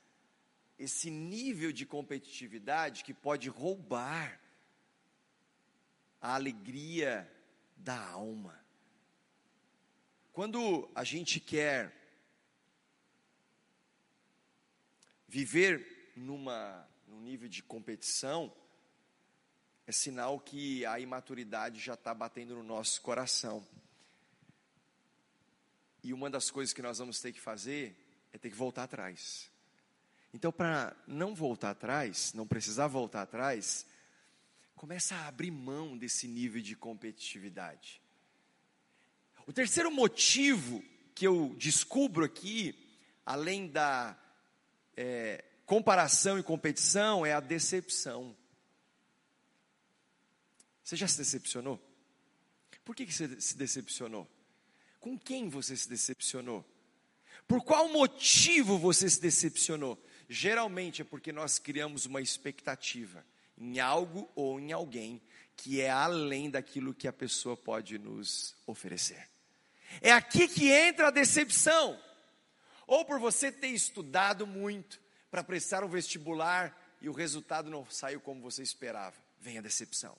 esse 0.78 1.10
nível 1.10 1.72
de 1.72 1.86
competitividade 1.86 3.02
que 3.02 3.14
pode 3.14 3.48
roubar 3.48 4.38
a 6.20 6.34
alegria 6.34 7.30
da 7.76 7.98
alma. 8.10 8.62
Quando 10.32 10.90
a 10.94 11.02
gente 11.02 11.40
quer 11.40 11.92
viver 15.26 16.12
numa, 16.14 16.86
num 17.06 17.20
nível 17.20 17.48
de 17.48 17.62
competição, 17.62 18.54
é 19.86 19.92
sinal 19.92 20.38
que 20.38 20.86
a 20.86 21.00
imaturidade 21.00 21.80
já 21.80 21.94
está 21.94 22.14
batendo 22.14 22.54
no 22.54 22.62
nosso 22.62 23.00
coração. 23.00 23.66
E 26.02 26.12
uma 26.12 26.28
das 26.28 26.50
coisas 26.50 26.72
que 26.72 26.82
nós 26.82 26.98
vamos 26.98 27.20
ter 27.20 27.32
que 27.32 27.40
fazer 27.40 27.96
é 28.32 28.38
ter 28.38 28.50
que 28.50 28.56
voltar 28.56 28.84
atrás. 28.84 29.50
Então, 30.34 30.50
para 30.50 30.96
não 31.06 31.34
voltar 31.34 31.70
atrás, 31.70 32.32
não 32.32 32.46
precisar 32.46 32.86
voltar 32.86 33.22
atrás, 33.22 33.86
começa 34.74 35.14
a 35.14 35.28
abrir 35.28 35.50
mão 35.50 35.96
desse 35.96 36.26
nível 36.26 36.62
de 36.62 36.74
competitividade. 36.74 38.00
O 39.46 39.52
terceiro 39.52 39.90
motivo 39.90 40.82
que 41.14 41.26
eu 41.26 41.54
descubro 41.58 42.24
aqui, 42.24 42.74
além 43.26 43.68
da 43.68 44.16
é, 44.96 45.44
comparação 45.66 46.38
e 46.38 46.42
competição 46.42 47.26
é 47.26 47.32
a 47.32 47.40
decepção. 47.40 48.36
Você 50.82 50.96
já 50.96 51.06
se 51.06 51.18
decepcionou? 51.18 51.80
Por 52.84 52.96
que, 52.96 53.06
que 53.06 53.12
você 53.12 53.40
se 53.40 53.56
decepcionou? 53.56 54.28
Com 54.98 55.18
quem 55.18 55.48
você 55.48 55.76
se 55.76 55.88
decepcionou? 55.88 56.64
Por 57.46 57.62
qual 57.62 57.88
motivo 57.88 58.78
você 58.78 59.08
se 59.08 59.20
decepcionou? 59.20 60.02
Geralmente 60.28 61.02
é 61.02 61.04
porque 61.04 61.32
nós 61.32 61.58
criamos 61.58 62.06
uma 62.06 62.20
expectativa 62.20 63.24
em 63.56 63.78
algo 63.78 64.30
ou 64.34 64.58
em 64.58 64.72
alguém 64.72 65.20
que 65.56 65.80
é 65.80 65.90
além 65.90 66.50
daquilo 66.50 66.94
que 66.94 67.06
a 67.06 67.12
pessoa 67.12 67.56
pode 67.56 67.98
nos 67.98 68.56
oferecer. 68.66 69.28
É 70.00 70.10
aqui 70.10 70.48
que 70.48 70.70
entra 70.70 71.08
a 71.08 71.10
decepção. 71.10 72.00
Ou 72.86 73.04
por 73.04 73.20
você 73.20 73.52
ter 73.52 73.68
estudado 73.68 74.46
muito, 74.46 75.00
para 75.30 75.44
prestar 75.44 75.84
um 75.84 75.88
vestibular 75.88 76.76
e 77.00 77.08
o 77.08 77.12
resultado 77.12 77.70
não 77.70 77.86
saiu 77.90 78.20
como 78.20 78.42
você 78.42 78.62
esperava. 78.62 79.16
Vem 79.38 79.58
a 79.58 79.62
decepção. 79.62 80.16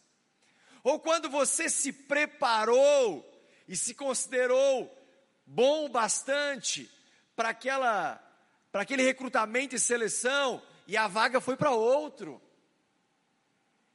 Ou 0.83 0.99
quando 0.99 1.29
você 1.29 1.69
se 1.69 1.93
preparou 1.93 3.29
e 3.67 3.75
se 3.77 3.93
considerou 3.93 4.91
bom 5.45 5.89
bastante 5.89 6.89
para 7.35 7.49
aquela 7.49 8.19
para 8.71 8.81
aquele 8.81 9.03
recrutamento 9.03 9.75
e 9.75 9.79
seleção 9.79 10.61
e 10.87 10.97
a 10.97 11.07
vaga 11.07 11.39
foi 11.39 11.55
para 11.55 11.71
outro. 11.71 12.41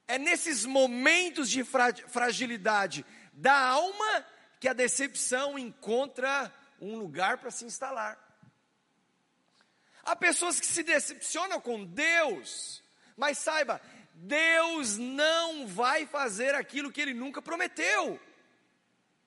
É 0.06 0.18
nesses 0.18 0.64
momentos 0.64 1.50
de 1.50 1.64
fragilidade 1.64 3.04
da 3.32 3.58
alma 3.58 4.24
que 4.60 4.68
a 4.68 4.72
decepção 4.72 5.58
encontra 5.58 6.52
um 6.80 6.96
lugar 6.96 7.38
para 7.38 7.50
se 7.50 7.64
instalar. 7.64 8.18
Há 10.02 10.16
pessoas 10.16 10.58
que 10.58 10.66
se 10.66 10.82
decepcionam 10.82 11.60
com 11.60 11.84
Deus, 11.84 12.82
mas 13.16 13.36
saiba, 13.38 13.80
Deus 14.20 14.98
não 14.98 15.66
vai 15.66 16.04
fazer 16.04 16.54
aquilo 16.54 16.90
que 16.90 17.00
Ele 17.00 17.14
nunca 17.14 17.40
prometeu. 17.40 18.20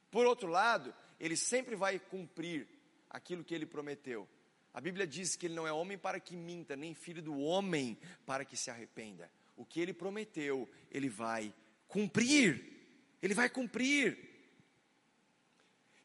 Por 0.10 0.26
outro 0.26 0.50
lado, 0.50 0.94
Ele 1.18 1.38
sempre 1.38 1.76
vai 1.76 1.98
cumprir 1.98 2.68
aquilo 3.10 3.44
que 3.44 3.56
Ele 3.56 3.66
prometeu. 3.66 4.28
A 4.74 4.82
Bíblia 4.82 5.08
diz 5.08 5.38
que 5.38 5.46
Ele 5.46 5.56
não 5.56 5.66
é 5.66 5.72
homem 5.72 5.98
para 5.98 6.20
que 6.20 6.36
minta, 6.36 6.76
nem 6.76 6.94
filho 6.94 7.22
do 7.22 7.40
homem 7.40 7.98
para 8.26 8.44
que 8.44 8.58
se 8.58 8.70
arrependa. 8.70 9.32
O 9.56 9.66
que 9.66 9.80
Ele 9.80 9.94
prometeu, 9.94 10.70
Ele 10.92 11.08
vai 11.08 11.54
cumprir. 11.88 12.62
Ele 13.22 13.34
vai 13.34 13.50
cumprir. 13.50 14.18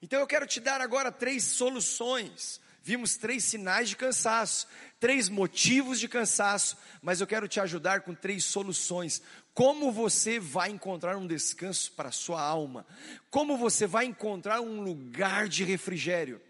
Então 0.01 0.21
eu 0.21 0.27
quero 0.29 0.47
te 0.47 0.61
dar 0.61 0.81
agora 0.81 1.11
três 1.11 1.43
soluções. 1.43 2.61
Vimos 2.87 3.17
três 3.17 3.43
sinais 3.43 3.89
de 3.89 3.97
cansaço, 3.97 4.69
três 5.01 5.29
motivos 5.29 5.99
de 5.99 6.07
cansaço, 6.07 6.79
mas 7.03 7.21
eu 7.21 7.27
quero 7.27 7.49
te 7.49 7.59
ajudar 7.59 8.03
com 8.03 8.15
três 8.15 8.45
soluções. 8.45 9.21
Como 9.53 9.91
você 9.91 10.39
vai 10.39 10.71
encontrar 10.71 11.17
um 11.17 11.27
descanso 11.27 11.91
para 11.91 12.11
a 12.11 12.13
sua 12.13 12.41
alma? 12.41 12.87
Como 13.29 13.57
você 13.57 13.89
vai 13.89 14.05
encontrar 14.05 14.61
um 14.61 14.83
lugar 14.83 15.49
de 15.49 15.65
refrigério? 15.65 16.41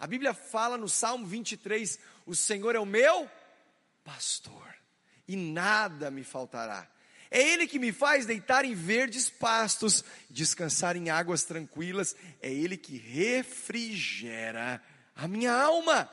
A 0.00 0.06
Bíblia 0.08 0.34
fala 0.34 0.76
no 0.76 0.88
Salmo 0.88 1.24
23: 1.24 1.96
O 2.26 2.34
Senhor 2.34 2.74
é 2.74 2.80
o 2.80 2.84
meu 2.84 3.30
pastor, 4.02 4.74
e 5.28 5.36
nada 5.36 6.10
me 6.10 6.24
faltará. 6.24 6.90
É 7.30 7.40
Ele 7.40 7.68
que 7.68 7.78
me 7.78 7.92
faz 7.92 8.26
deitar 8.26 8.64
em 8.64 8.74
verdes 8.74 9.30
pastos, 9.30 10.02
descansar 10.28 10.96
em 10.96 11.08
águas 11.08 11.44
tranquilas. 11.44 12.16
É 12.42 12.52
Ele 12.52 12.76
que 12.76 12.96
refrigera 12.96 14.82
a 15.18 15.26
minha 15.26 15.52
alma. 15.52 16.08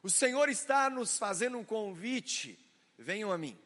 O 0.00 0.08
Senhor 0.08 0.48
está 0.48 0.88
nos 0.88 1.18
fazendo 1.18 1.58
um 1.58 1.64
convite: 1.64 2.56
venham 2.96 3.32
a 3.32 3.36
mim. 3.36 3.58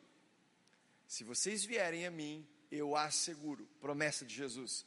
Se 1.06 1.22
vocês 1.22 1.64
vierem 1.64 2.06
a 2.06 2.10
mim, 2.10 2.46
eu 2.72 2.96
asseguro, 2.96 3.68
promessa 3.80 4.24
de 4.24 4.34
Jesus, 4.34 4.86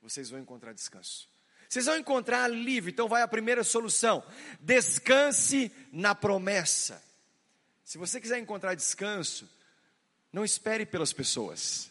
vocês 0.00 0.30
vão 0.30 0.40
encontrar 0.40 0.72
descanso. 0.72 1.28
Vocês 1.68 1.86
vão 1.86 1.98
encontrar 1.98 2.44
alívio. 2.44 2.90
Então 2.90 3.06
vai 3.06 3.20
a 3.20 3.28
primeira 3.28 3.62
solução: 3.62 4.24
descanse 4.60 5.70
na 5.92 6.14
promessa. 6.14 7.02
Se 7.84 7.98
você 7.98 8.18
quiser 8.18 8.38
encontrar 8.38 8.74
descanso, 8.74 9.46
não 10.32 10.42
espere 10.42 10.86
pelas 10.86 11.12
pessoas. 11.12 11.90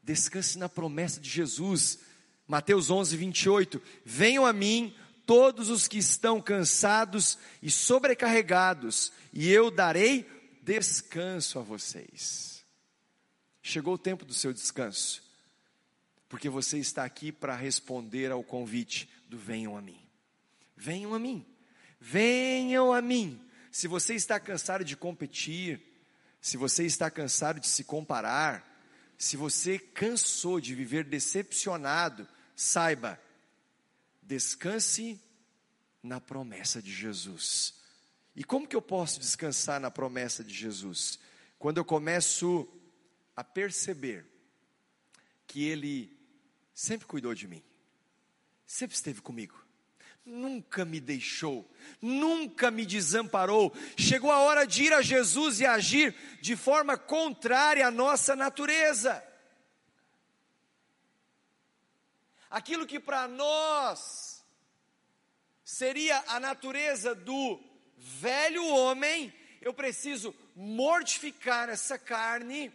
Descanse 0.00 0.56
na 0.56 0.68
promessa 0.68 1.18
de 1.18 1.28
Jesus. 1.28 1.98
Mateus 2.46 2.90
11, 2.90 3.16
28. 3.16 3.82
Venham 4.04 4.44
a 4.44 4.52
mim 4.52 4.92
todos 5.30 5.70
os 5.70 5.86
que 5.86 5.98
estão 5.98 6.42
cansados 6.42 7.38
e 7.62 7.70
sobrecarregados, 7.70 9.12
e 9.32 9.48
eu 9.48 9.70
darei 9.70 10.28
descanso 10.60 11.56
a 11.56 11.62
vocês. 11.62 12.64
Chegou 13.62 13.94
o 13.94 13.98
tempo 13.98 14.24
do 14.24 14.34
seu 14.34 14.52
descanso, 14.52 15.22
porque 16.28 16.48
você 16.48 16.78
está 16.78 17.04
aqui 17.04 17.30
para 17.30 17.54
responder 17.54 18.32
ao 18.32 18.42
convite 18.42 19.08
do 19.28 19.38
venham 19.38 19.76
a 19.76 19.80
mim. 19.80 20.04
Venham 20.76 21.14
a 21.14 21.18
mim. 21.20 21.46
Venham 22.00 22.92
a 22.92 23.00
mim. 23.00 23.40
Se 23.70 23.86
você 23.86 24.16
está 24.16 24.40
cansado 24.40 24.84
de 24.84 24.96
competir, 24.96 25.80
se 26.40 26.56
você 26.56 26.84
está 26.84 27.08
cansado 27.08 27.60
de 27.60 27.68
se 27.68 27.84
comparar, 27.84 28.82
se 29.16 29.36
você 29.36 29.78
cansou 29.78 30.60
de 30.60 30.74
viver 30.74 31.04
decepcionado, 31.04 32.26
saiba, 32.56 33.16
descanse 34.30 35.20
na 36.00 36.20
promessa 36.20 36.80
de 36.80 36.92
Jesus. 36.92 37.74
E 38.36 38.44
como 38.44 38.68
que 38.68 38.76
eu 38.76 38.82
posso 38.82 39.18
descansar 39.18 39.80
na 39.80 39.90
promessa 39.90 40.44
de 40.44 40.54
Jesus? 40.54 41.18
Quando 41.58 41.78
eu 41.78 41.84
começo 41.84 42.68
a 43.34 43.42
perceber 43.42 44.24
que 45.48 45.64
Ele 45.64 46.16
sempre 46.72 47.08
cuidou 47.08 47.34
de 47.34 47.48
mim, 47.48 47.62
sempre 48.64 48.94
esteve 48.94 49.20
comigo 49.20 49.58
nunca 50.22 50.84
me 50.84 51.00
deixou, 51.00 51.68
nunca 52.00 52.70
me 52.70 52.86
desamparou. 52.86 53.74
Chegou 53.96 54.30
a 54.30 54.38
hora 54.40 54.64
de 54.64 54.84
ir 54.84 54.92
a 54.92 55.02
Jesus 55.02 55.58
e 55.58 55.66
agir 55.66 56.14
de 56.40 56.54
forma 56.54 56.96
contrária 56.96 57.84
à 57.84 57.90
nossa 57.90 58.36
natureza. 58.36 59.20
Aquilo 62.50 62.86
que 62.86 62.98
para 62.98 63.28
nós 63.28 64.44
seria 65.64 66.18
a 66.26 66.40
natureza 66.40 67.14
do 67.14 67.62
velho 67.96 68.66
homem, 68.66 69.32
eu 69.60 69.72
preciso 69.72 70.34
mortificar 70.56 71.68
essa 71.68 71.96
carne 71.96 72.72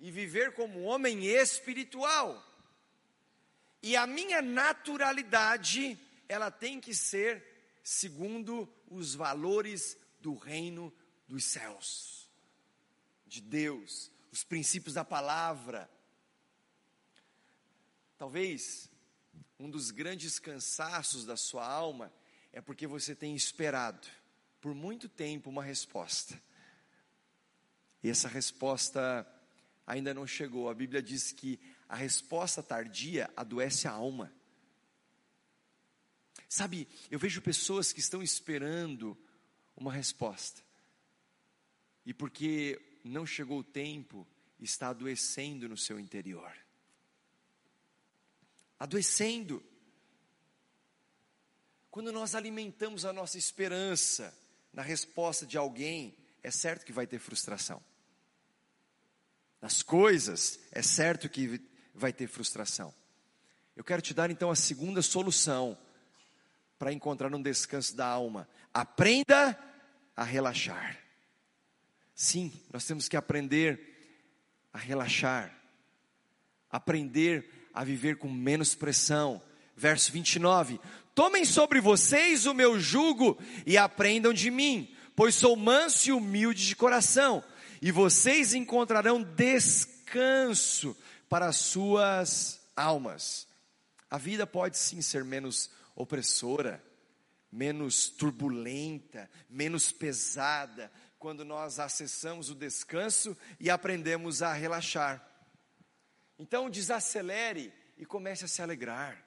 e 0.00 0.10
viver 0.10 0.54
como 0.54 0.80
um 0.80 0.84
homem 0.86 1.24
espiritual. 1.24 2.44
E 3.80 3.96
a 3.96 4.06
minha 4.08 4.42
naturalidade 4.42 5.96
ela 6.28 6.50
tem 6.50 6.80
que 6.80 6.92
ser 6.92 7.78
segundo 7.84 8.68
os 8.88 9.14
valores 9.14 9.96
do 10.20 10.34
reino 10.34 10.92
dos 11.28 11.44
céus, 11.44 12.28
de 13.24 13.40
Deus, 13.40 14.10
os 14.32 14.42
princípios 14.42 14.94
da 14.94 15.04
palavra. 15.04 15.88
Talvez 18.18 18.90
um 19.58 19.70
dos 19.70 19.90
grandes 19.90 20.38
cansaços 20.38 21.24
da 21.24 21.36
sua 21.36 21.66
alma 21.66 22.12
é 22.52 22.60
porque 22.60 22.86
você 22.86 23.14
tem 23.14 23.34
esperado 23.34 24.06
por 24.60 24.74
muito 24.74 25.08
tempo 25.08 25.50
uma 25.50 25.62
resposta. 25.62 26.40
E 28.02 28.08
essa 28.08 28.28
resposta 28.28 29.26
ainda 29.86 30.12
não 30.12 30.26
chegou. 30.26 30.68
A 30.68 30.74
Bíblia 30.74 31.02
diz 31.02 31.32
que 31.32 31.58
a 31.88 31.96
resposta 31.96 32.62
tardia 32.62 33.30
adoece 33.36 33.86
a 33.88 33.92
alma. 33.92 34.32
Sabe, 36.48 36.88
eu 37.10 37.18
vejo 37.18 37.42
pessoas 37.42 37.92
que 37.92 38.00
estão 38.00 38.22
esperando 38.22 39.16
uma 39.76 39.92
resposta, 39.92 40.62
e 42.04 42.14
porque 42.14 42.80
não 43.04 43.26
chegou 43.26 43.58
o 43.58 43.64
tempo, 43.64 44.26
está 44.58 44.88
adoecendo 44.88 45.68
no 45.68 45.76
seu 45.76 46.00
interior. 46.00 46.56
Adoecendo. 48.78 49.62
Quando 51.90 52.12
nós 52.12 52.34
alimentamos 52.34 53.04
a 53.04 53.12
nossa 53.12 53.38
esperança 53.38 54.32
na 54.72 54.82
resposta 54.82 55.46
de 55.46 55.56
alguém, 55.56 56.16
é 56.42 56.50
certo 56.50 56.84
que 56.84 56.92
vai 56.92 57.06
ter 57.06 57.18
frustração. 57.18 57.82
Nas 59.60 59.82
coisas, 59.82 60.60
é 60.70 60.82
certo 60.82 61.28
que 61.28 61.60
vai 61.94 62.12
ter 62.12 62.26
frustração. 62.26 62.94
Eu 63.74 63.82
quero 63.82 64.02
te 64.02 64.14
dar 64.14 64.30
então 64.30 64.50
a 64.50 64.56
segunda 64.56 65.02
solução 65.02 65.76
para 66.78 66.92
encontrar 66.92 67.34
um 67.34 67.42
descanso 67.42 67.96
da 67.96 68.06
alma. 68.06 68.48
Aprenda 68.72 69.58
a 70.14 70.24
relaxar. 70.24 70.98
Sim, 72.14 72.52
nós 72.72 72.86
temos 72.86 73.08
que 73.08 73.16
aprender 73.16 73.96
a 74.72 74.78
relaxar, 74.78 75.54
aprender 76.70 77.50
a 77.76 77.84
viver 77.84 78.16
com 78.16 78.28
menos 78.28 78.74
pressão. 78.74 79.40
Verso 79.76 80.10
29: 80.10 80.80
Tomem 81.14 81.44
sobre 81.44 81.78
vocês 81.78 82.46
o 82.46 82.54
meu 82.54 82.80
jugo 82.80 83.38
e 83.66 83.76
aprendam 83.76 84.32
de 84.32 84.50
mim, 84.50 84.90
pois 85.14 85.34
sou 85.34 85.54
manso 85.54 86.08
e 86.08 86.12
humilde 86.12 86.66
de 86.66 86.74
coração, 86.74 87.44
e 87.82 87.92
vocês 87.92 88.54
encontrarão 88.54 89.22
descanso 89.22 90.96
para 91.28 91.46
as 91.48 91.56
suas 91.56 92.58
almas. 92.74 93.46
A 94.10 94.16
vida 94.16 94.46
pode 94.46 94.78
sim 94.78 95.02
ser 95.02 95.22
menos 95.22 95.68
opressora, 95.94 96.82
menos 97.52 98.08
turbulenta, 98.08 99.28
menos 99.50 99.92
pesada, 99.92 100.90
quando 101.18 101.44
nós 101.44 101.78
acessamos 101.78 102.48
o 102.48 102.54
descanso 102.54 103.36
e 103.60 103.68
aprendemos 103.68 104.40
a 104.40 104.54
relaxar. 104.54 105.35
Então, 106.38 106.68
desacelere 106.68 107.72
e 107.96 108.04
comece 108.04 108.44
a 108.44 108.48
se 108.48 108.60
alegrar. 108.60 109.24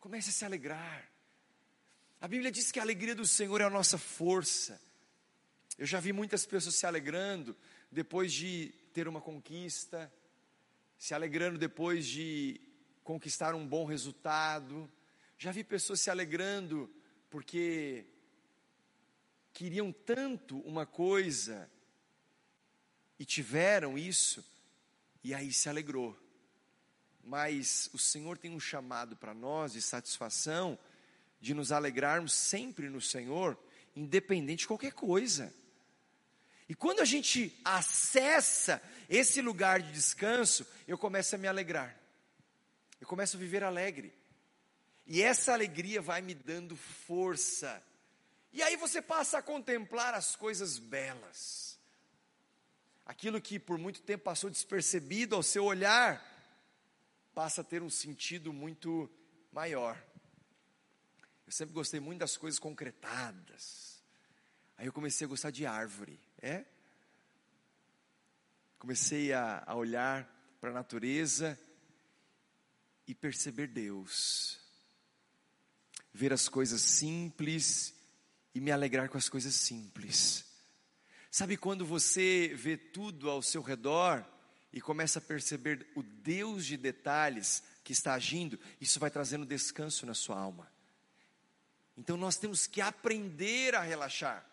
Comece 0.00 0.30
a 0.30 0.32
se 0.32 0.44
alegrar. 0.44 1.08
A 2.20 2.28
Bíblia 2.28 2.50
diz 2.50 2.72
que 2.72 2.78
a 2.78 2.82
alegria 2.82 3.14
do 3.14 3.26
Senhor 3.26 3.60
é 3.60 3.64
a 3.64 3.70
nossa 3.70 3.98
força. 3.98 4.80
Eu 5.76 5.86
já 5.86 6.00
vi 6.00 6.12
muitas 6.12 6.46
pessoas 6.46 6.76
se 6.76 6.86
alegrando 6.86 7.56
depois 7.90 8.32
de 8.32 8.74
ter 8.92 9.08
uma 9.08 9.20
conquista, 9.20 10.12
se 10.96 11.12
alegrando 11.12 11.58
depois 11.58 12.06
de 12.06 12.60
conquistar 13.02 13.54
um 13.54 13.66
bom 13.66 13.84
resultado, 13.84 14.90
já 15.36 15.52
vi 15.52 15.62
pessoas 15.62 16.00
se 16.00 16.10
alegrando 16.10 16.90
porque 17.28 18.06
queriam 19.52 19.92
tanto 19.92 20.58
uma 20.60 20.86
coisa 20.86 21.70
e 23.18 23.24
tiveram 23.24 23.98
isso, 23.98 24.44
e 25.24 25.34
aí 25.34 25.52
se 25.52 25.68
alegrou. 25.68 26.16
Mas 27.24 27.88
o 27.94 27.98
Senhor 27.98 28.36
tem 28.36 28.50
um 28.50 28.60
chamado 28.60 29.16
para 29.16 29.32
nós 29.32 29.72
de 29.72 29.80
satisfação, 29.80 30.78
de 31.40 31.54
nos 31.54 31.72
alegrarmos 31.72 32.34
sempre 32.34 32.90
no 32.90 33.00
Senhor, 33.00 33.58
independente 33.96 34.60
de 34.60 34.68
qualquer 34.68 34.92
coisa. 34.92 35.52
E 36.68 36.74
quando 36.74 37.00
a 37.00 37.04
gente 37.04 37.58
acessa 37.64 38.80
esse 39.08 39.40
lugar 39.40 39.80
de 39.80 39.92
descanso, 39.92 40.66
eu 40.86 40.98
começo 40.98 41.34
a 41.34 41.38
me 41.38 41.48
alegrar, 41.48 41.98
eu 43.00 43.06
começo 43.06 43.36
a 43.36 43.40
viver 43.40 43.64
alegre. 43.64 44.12
E 45.06 45.22
essa 45.22 45.52
alegria 45.52 46.00
vai 46.00 46.22
me 46.22 46.34
dando 46.34 46.76
força. 46.76 47.82
E 48.52 48.62
aí 48.62 48.76
você 48.76 49.02
passa 49.02 49.38
a 49.38 49.42
contemplar 49.42 50.14
as 50.14 50.36
coisas 50.36 50.78
belas. 50.78 51.73
Aquilo 53.04 53.40
que 53.40 53.58
por 53.58 53.78
muito 53.78 54.02
tempo 54.02 54.24
passou 54.24 54.50
despercebido 54.50 55.34
ao 55.34 55.42
seu 55.42 55.64
olhar, 55.64 56.22
passa 57.34 57.60
a 57.60 57.64
ter 57.64 57.82
um 57.82 57.90
sentido 57.90 58.52
muito 58.52 59.10
maior. 59.52 60.02
Eu 61.46 61.52
sempre 61.52 61.74
gostei 61.74 62.00
muito 62.00 62.20
das 62.20 62.36
coisas 62.36 62.58
concretadas. 62.58 64.02
Aí 64.76 64.86
eu 64.86 64.92
comecei 64.92 65.24
a 65.24 65.28
gostar 65.28 65.50
de 65.50 65.66
árvore, 65.66 66.18
é? 66.40 66.64
Comecei 68.78 69.32
a, 69.32 69.62
a 69.66 69.74
olhar 69.74 70.28
para 70.60 70.70
a 70.70 70.74
natureza 70.74 71.58
e 73.06 73.14
perceber 73.14 73.68
Deus. 73.68 74.58
Ver 76.12 76.32
as 76.32 76.48
coisas 76.48 76.80
simples 76.80 77.94
e 78.54 78.60
me 78.60 78.70
alegrar 78.70 79.08
com 79.08 79.18
as 79.18 79.28
coisas 79.28 79.54
simples. 79.54 80.53
Sabe 81.36 81.56
quando 81.56 81.84
você 81.84 82.52
vê 82.54 82.76
tudo 82.76 83.28
ao 83.28 83.42
seu 83.42 83.60
redor 83.60 84.24
e 84.72 84.80
começa 84.80 85.18
a 85.18 85.20
perceber 85.20 85.84
o 85.96 86.00
Deus 86.00 86.64
de 86.64 86.76
detalhes 86.76 87.60
que 87.82 87.92
está 87.92 88.14
agindo, 88.14 88.56
isso 88.80 89.00
vai 89.00 89.10
trazendo 89.10 89.44
descanso 89.44 90.06
na 90.06 90.14
sua 90.14 90.38
alma. 90.38 90.70
Então 91.98 92.16
nós 92.16 92.36
temos 92.36 92.68
que 92.68 92.80
aprender 92.80 93.74
a 93.74 93.80
relaxar, 93.80 94.48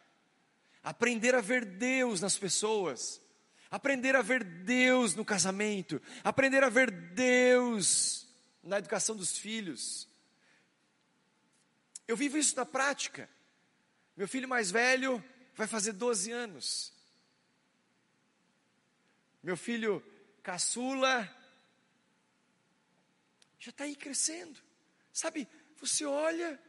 aprender 0.84 1.36
a 1.36 1.40
ver 1.40 1.66
Deus 1.66 2.20
nas 2.20 2.36
pessoas, 2.40 3.22
aprender 3.70 4.16
a 4.16 4.24
ver 4.24 4.44
Deus 4.44 5.14
no 5.14 5.24
casamento, 5.24 6.02
aprender 6.24 6.64
a 6.64 6.70
ver 6.70 6.90
Deus 6.90 8.28
na 8.64 8.80
educação 8.80 9.16
dos 9.16 9.38
filhos. 9.38 10.08
Eu 12.08 12.18
vivo 12.18 12.40
isso 12.40 12.56
na 12.56 12.66
prática. 12.66 13.30
Meu 14.18 14.28
filho 14.28 14.50
mais 14.50 14.72
velho 14.72 15.24
vai 15.56 15.68
fazer 15.68 15.94
12 15.94 16.32
anos. 16.32 16.94
Meu 19.44 19.58
filho 19.58 20.04
caçula 20.44 21.24
já 23.60 23.70
está 23.70 23.84
aí 23.84 23.96
crescendo. 23.96 24.60
Sabe, 25.14 25.48
você 25.80 26.06
olha 26.06 26.60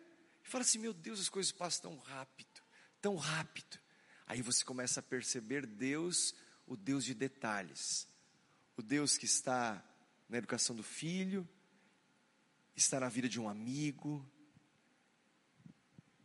e 0.45 0.49
fala 0.49 0.63
assim: 0.63 0.79
meu 0.79 0.93
Deus, 0.93 1.21
as 1.21 1.29
coisas 1.29 1.53
passam 1.53 1.91
tão 1.91 1.99
rápido, 1.99 2.63
tão 3.01 3.17
rápido. 3.17 3.79
Aí 4.27 4.43
você 4.43 4.65
começa 4.65 5.01
a 5.01 5.03
perceber 5.03 5.67
Deus, 5.67 6.35
o 6.67 6.77
Deus 6.77 7.05
de 7.05 7.15
detalhes, 7.15 8.07
o 8.77 8.83
Deus 8.83 9.17
que 9.17 9.27
está 9.27 9.83
na 10.29 10.39
educação 10.39 10.75
do 10.75 10.83
filho, 10.83 11.49
está 12.75 12.99
na 12.99 13.09
vida 13.09 13.29
de 13.29 13.39
um 13.39 13.49
amigo, 13.49 14.27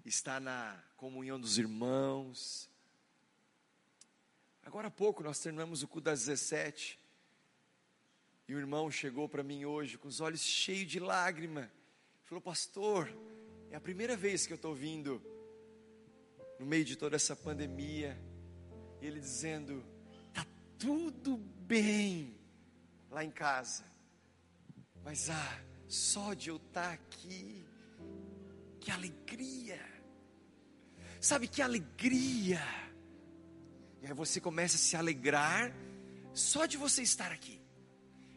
está 0.05 0.39
na 0.39 0.81
comunhão 0.97 1.39
dos 1.39 1.59
irmãos. 1.59 2.67
Agora 4.63 4.87
há 4.87 4.91
pouco 4.91 5.23
nós 5.23 5.39
terminamos 5.39 5.83
o 5.83 5.87
culto 5.87 6.05
das 6.05 6.25
17. 6.25 6.99
E 8.47 8.55
o 8.55 8.57
irmão 8.57 8.89
chegou 8.89 9.29
para 9.29 9.43
mim 9.43 9.63
hoje 9.63 9.97
com 9.97 10.07
os 10.07 10.19
olhos 10.19 10.41
cheios 10.41 10.89
de 10.89 10.99
lágrima. 10.99 11.71
Falou, 12.23 12.41
pastor, 12.41 13.07
é 13.69 13.75
a 13.75 13.79
primeira 13.79 14.17
vez 14.17 14.47
que 14.47 14.53
eu 14.53 14.55
estou 14.55 14.73
vindo 14.73 15.21
no 16.59 16.65
meio 16.65 16.83
de 16.83 16.95
toda 16.95 17.15
essa 17.15 17.35
pandemia. 17.35 18.19
E 18.99 19.05
ele 19.05 19.19
dizendo, 19.19 19.85
tá 20.33 20.45
tudo 20.79 21.37
bem 21.37 22.35
lá 23.11 23.23
em 23.23 23.31
casa. 23.31 23.85
Mas 25.03 25.29
ah, 25.29 25.61
só 25.87 26.33
de 26.33 26.49
eu 26.49 26.57
estar 26.57 26.87
tá 26.87 26.93
aqui, 26.93 27.63
que 28.79 28.89
alegria. 28.89 29.96
Sabe 31.19 31.47
que 31.47 31.61
alegria! 31.61 32.61
E 34.01 34.07
aí 34.07 34.13
você 34.13 34.39
começa 34.39 34.75
a 34.75 34.79
se 34.79 34.95
alegrar 34.95 35.73
só 36.33 36.65
de 36.65 36.77
você 36.77 37.01
estar 37.01 37.31
aqui. 37.31 37.59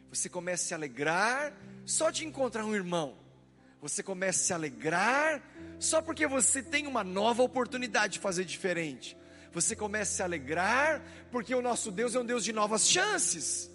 Você 0.09 0.27
começa 0.27 0.63
a 0.63 0.67
se 0.67 0.73
alegrar 0.73 1.53
só 1.85 2.09
de 2.09 2.25
encontrar 2.25 2.65
um 2.65 2.75
irmão. 2.75 3.17
Você 3.81 4.03
começa 4.03 4.39
a 4.39 4.45
se 4.45 4.53
alegrar 4.53 5.41
só 5.79 6.01
porque 6.01 6.27
você 6.27 6.61
tem 6.61 6.85
uma 6.87 7.03
nova 7.03 7.41
oportunidade 7.43 8.13
de 8.13 8.19
fazer 8.19 8.45
diferente. 8.45 9.17
Você 9.53 9.75
começa 9.75 10.11
a 10.11 10.15
se 10.15 10.23
alegrar 10.23 11.01
porque 11.31 11.53
o 11.53 11.61
nosso 11.61 11.91
Deus 11.91 12.15
é 12.15 12.19
um 12.19 12.25
Deus 12.25 12.43
de 12.43 12.53
novas 12.53 12.87
chances. 12.87 13.69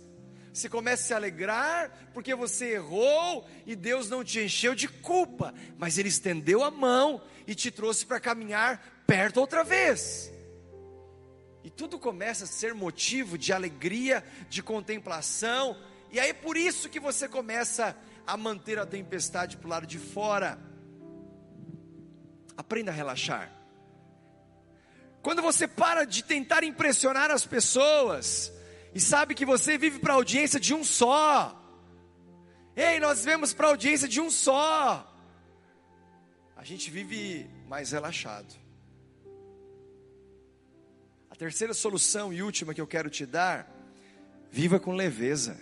Você 0.52 0.68
começa 0.68 1.02
a 1.02 1.06
se 1.06 1.14
alegrar 1.14 1.90
porque 2.14 2.34
você 2.34 2.74
errou 2.74 3.46
e 3.66 3.76
Deus 3.76 4.08
não 4.08 4.24
te 4.24 4.40
encheu 4.40 4.74
de 4.74 4.88
culpa, 4.88 5.52
mas 5.76 5.98
Ele 5.98 6.08
estendeu 6.08 6.64
a 6.64 6.70
mão 6.70 7.22
e 7.46 7.54
te 7.54 7.70
trouxe 7.70 8.06
para 8.06 8.18
caminhar 8.18 8.95
perto 9.06 9.38
outra 9.38 9.62
vez. 9.62 10.32
E 11.62 11.70
tudo 11.70 11.98
começa 11.98 12.44
a 12.44 12.46
ser 12.46 12.74
motivo 12.74 13.36
de 13.36 13.52
alegria, 13.52 14.24
de 14.48 14.62
contemplação, 14.62 15.76
e 16.10 16.20
aí 16.20 16.30
é 16.30 16.34
por 16.34 16.56
isso 16.56 16.88
que 16.88 17.00
você 17.00 17.28
começa 17.28 17.96
a 18.26 18.36
manter 18.36 18.78
a 18.78 18.86
tempestade 18.86 19.56
para 19.56 19.66
o 19.66 19.70
lado 19.70 19.86
de 19.86 19.98
fora. 19.98 20.58
Aprenda 22.56 22.90
a 22.90 22.94
relaxar. 22.94 23.52
Quando 25.22 25.42
você 25.42 25.66
para 25.66 26.04
de 26.04 26.22
tentar 26.22 26.62
impressionar 26.62 27.30
as 27.30 27.44
pessoas, 27.44 28.52
e 28.94 29.00
sabe 29.00 29.34
que 29.34 29.44
você 29.44 29.76
vive 29.76 29.98
para 29.98 30.14
a 30.14 30.16
audiência 30.16 30.58
de 30.58 30.72
um 30.72 30.82
só. 30.82 31.54
Ei, 32.74 32.98
nós 32.98 33.24
vemos 33.24 33.52
para 33.52 33.66
a 33.66 33.70
audiência 33.70 34.08
de 34.08 34.20
um 34.20 34.30
só. 34.30 35.12
A 36.56 36.64
gente 36.64 36.90
vive 36.90 37.50
mais 37.68 37.90
relaxado. 37.90 38.65
A 41.30 41.34
terceira 41.34 41.74
solução 41.74 42.32
e 42.32 42.42
última 42.42 42.72
que 42.72 42.80
eu 42.80 42.86
quero 42.86 43.10
te 43.10 43.26
dar, 43.26 43.70
viva 44.50 44.78
com 44.78 44.92
leveza. 44.92 45.58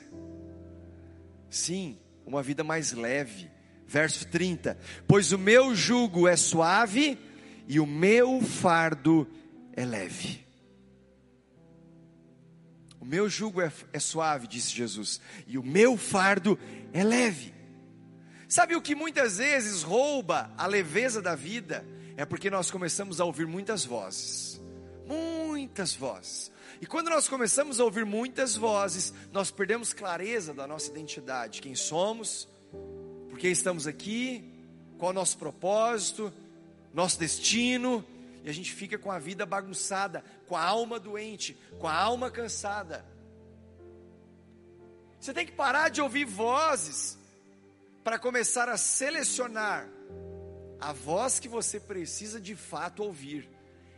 Sim, 1.51 1.99
uma 2.25 2.43
vida 2.43 2.63
mais 2.63 2.93
leve. 2.93 3.51
Verso 3.87 4.27
30: 4.29 4.79
Pois 5.07 5.33
o 5.33 5.39
meu 5.39 5.75
jugo 5.75 6.29
é 6.29 6.37
suave 6.37 7.19
e 7.67 7.81
o 7.81 7.87
meu 7.87 8.41
fardo 8.41 9.29
é 9.73 9.85
leve. 9.85 10.45
O 13.01 13.05
meu 13.05 13.29
jugo 13.29 13.61
é, 13.61 13.71
é 13.93 13.99
suave, 13.99 14.47
disse 14.47 14.75
Jesus, 14.75 15.21
e 15.47 15.59
o 15.59 15.63
meu 15.63 15.97
fardo 15.97 16.59
é 16.93 17.05
leve. 17.05 17.53
Sabe 18.49 18.75
o 18.75 18.81
que 18.81 18.95
muitas 18.95 19.37
vezes 19.37 19.83
rouba 19.83 20.51
a 20.57 20.67
leveza 20.67 21.21
da 21.21 21.35
vida? 21.35 21.85
É 22.17 22.25
porque 22.25 22.49
nós 22.49 22.71
começamos 22.71 23.21
a 23.21 23.25
ouvir 23.25 23.47
muitas 23.47 23.85
vozes 23.85 24.59
muitas 25.07 25.44
vozes. 25.95 26.51
E 26.81 26.87
quando 26.87 27.11
nós 27.11 27.29
começamos 27.29 27.81
a 27.81 27.85
ouvir 27.85 28.05
muitas 28.05 28.57
vozes, 28.57 29.13
nós 29.33 29.51
perdemos 29.51 29.93
clareza 29.93 30.53
da 30.53 30.67
nossa 30.67 30.91
identidade, 30.91 31.63
quem 31.63 31.75
somos, 31.75 32.49
por 33.29 33.39
que 33.39 33.49
estamos 33.49 33.87
aqui, 33.87 34.53
qual 34.99 35.11
o 35.11 35.15
nosso 35.15 35.39
propósito, 35.39 36.33
nosso 36.93 37.19
destino, 37.19 38.05
e 38.43 38.51
a 38.51 38.53
gente 38.53 38.73
fica 38.73 38.99
com 38.99 39.11
a 39.11 39.19
vida 39.19 39.47
bagunçada, 39.47 40.23
com 40.47 40.57
a 40.57 40.63
alma 40.63 41.01
doente, 41.01 41.57
com 41.79 41.89
a 41.89 41.95
alma 41.95 42.31
cansada. 42.31 43.05
Você 45.19 45.33
tem 45.33 45.47
que 45.47 45.53
parar 45.53 45.89
de 45.89 46.03
ouvir 46.03 46.27
vozes 46.27 47.19
para 48.05 48.19
começar 48.19 48.69
a 48.69 48.77
selecionar 48.77 49.89
a 50.79 50.93
voz 50.93 51.41
que 51.41 51.49
você 51.49 51.81
precisa 51.81 52.39
de 52.39 52.55
fato 52.55 53.03
ouvir. 53.03 53.49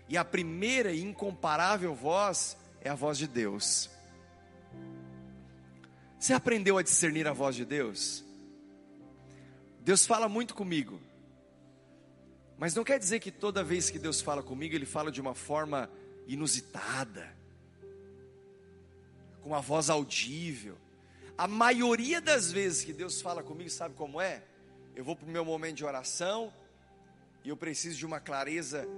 E 0.08 0.16
a 0.16 0.24
primeira 0.24 0.92
e 0.92 1.02
incomparável 1.02 1.94
voz 1.94 2.56
é 2.80 2.88
a 2.88 2.94
voz 2.94 3.18
de 3.18 3.26
Deus. 3.26 3.90
Você 6.18 6.32
aprendeu 6.32 6.78
a 6.78 6.82
discernir 6.82 7.26
a 7.26 7.32
voz 7.32 7.56
de 7.56 7.64
Deus? 7.64 8.24
Deus 9.80 10.06
fala 10.06 10.28
muito 10.28 10.54
comigo. 10.54 11.00
Mas 12.58 12.74
não 12.74 12.84
quer 12.84 12.98
dizer 12.98 13.20
que 13.20 13.30
toda 13.30 13.62
vez 13.62 13.90
que 13.90 13.98
Deus 13.98 14.20
fala 14.20 14.42
comigo, 14.42 14.74
Ele 14.74 14.86
fala 14.86 15.12
de 15.12 15.20
uma 15.20 15.34
forma 15.34 15.90
inusitada, 16.26 17.34
com 19.42 19.50
uma 19.50 19.60
voz 19.60 19.90
audível. 19.90 20.76
A 21.36 21.46
maioria 21.46 22.20
das 22.20 22.50
vezes 22.50 22.82
que 22.82 22.92
Deus 22.92 23.20
fala 23.20 23.42
comigo, 23.42 23.68
sabe 23.68 23.94
como 23.94 24.20
é? 24.20 24.42
Eu 24.94 25.04
vou 25.04 25.14
para 25.14 25.26
o 25.26 25.30
meu 25.30 25.44
momento 25.44 25.76
de 25.76 25.84
oração 25.84 26.52
e 27.44 27.50
eu 27.50 27.56
preciso 27.56 27.98
de 27.98 28.06
uma 28.06 28.18
clareza 28.18 28.88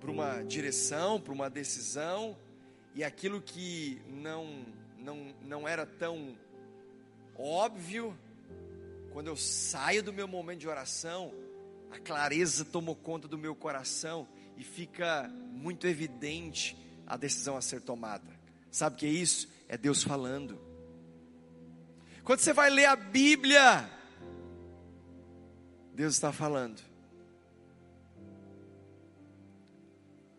para 0.00 0.10
uma 0.10 0.42
direção, 0.42 1.20
para 1.20 1.32
uma 1.32 1.50
decisão, 1.50 2.36
e 2.94 3.04
aquilo 3.04 3.40
que 3.40 4.00
não, 4.08 4.64
não, 4.98 5.34
não 5.42 5.68
era 5.68 5.84
tão 5.84 6.36
óbvio, 7.38 8.18
quando 9.12 9.26
eu 9.26 9.36
saio 9.36 10.02
do 10.02 10.12
meu 10.12 10.26
momento 10.26 10.60
de 10.60 10.68
oração, 10.68 11.32
a 11.90 11.98
clareza 11.98 12.64
tomou 12.64 12.96
conta 12.96 13.28
do 13.28 13.36
meu 13.36 13.54
coração 13.54 14.26
e 14.56 14.64
fica 14.64 15.28
muito 15.52 15.86
evidente 15.86 16.76
a 17.06 17.16
decisão 17.16 17.56
a 17.56 17.60
ser 17.60 17.80
tomada. 17.80 18.38
Sabe 18.70 18.96
o 18.96 18.98
que 18.98 19.06
é 19.06 19.10
isso? 19.10 19.48
É 19.68 19.76
Deus 19.76 20.02
falando. 20.02 20.60
Quando 22.24 22.40
você 22.40 22.52
vai 22.52 22.70
ler 22.70 22.86
a 22.86 22.96
Bíblia, 22.96 23.90
Deus 25.92 26.14
está 26.14 26.32
falando. 26.32 26.89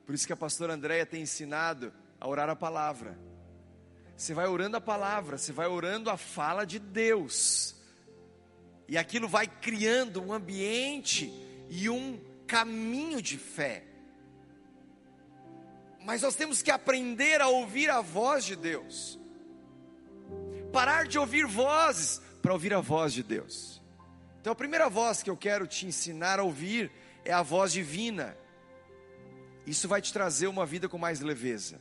Por 0.06 0.16
isso 0.16 0.28
que 0.28 0.34
a 0.34 0.38
pastora 0.38 0.74
Andréia 0.74 1.06
tem 1.06 1.22
ensinado 1.22 1.94
a 2.20 2.28
orar 2.28 2.50
a 2.50 2.56
palavra. 2.56 3.18
Você 4.16 4.34
vai 4.34 4.48
orando 4.48 4.78
a 4.78 4.82
palavra, 4.82 5.38
você 5.38 5.52
vai 5.52 5.68
orando 5.68 6.10
a 6.10 6.18
fala 6.18 6.66
de 6.66 6.78
Deus. 6.78 7.76
E 8.88 8.98
aquilo 8.98 9.28
vai 9.28 9.48
criando 9.48 10.22
um 10.22 10.34
ambiente 10.34 11.32
e 11.70 11.90
um 11.90 12.20
caminho 12.46 13.22
de 13.22 13.38
fé. 13.38 13.84
Mas 16.04 16.22
nós 16.22 16.36
temos 16.36 16.62
que 16.62 16.72
aprender 16.72 17.42
a 17.42 17.48
ouvir 17.48 17.90
a 17.90 18.02
voz 18.02 18.44
de 18.44 18.56
Deus. 18.56 19.20
Parar 20.72 21.08
de 21.08 21.18
ouvir 21.18 21.46
vozes 21.46 22.22
para 22.42 22.54
ouvir 22.54 22.74
a 22.74 22.82
voz 22.82 23.14
de 23.14 23.24
Deus. 23.24 23.82
Então 24.40 24.54
a 24.54 24.56
primeira 24.56 24.90
voz 24.90 25.22
que 25.22 25.30
eu 25.30 25.38
quero 25.38 25.68
te 25.68 25.86
ensinar 25.86 26.40
a 26.40 26.44
ouvir 26.44 26.92
é 27.24 27.32
a 27.32 27.42
voz 27.42 27.72
divina. 27.72 28.36
Isso 29.66 29.88
vai 29.88 30.02
te 30.02 30.12
trazer 30.12 30.48
uma 30.48 30.66
vida 30.66 30.90
com 30.90 30.98
mais 30.98 31.20
leveza. 31.20 31.80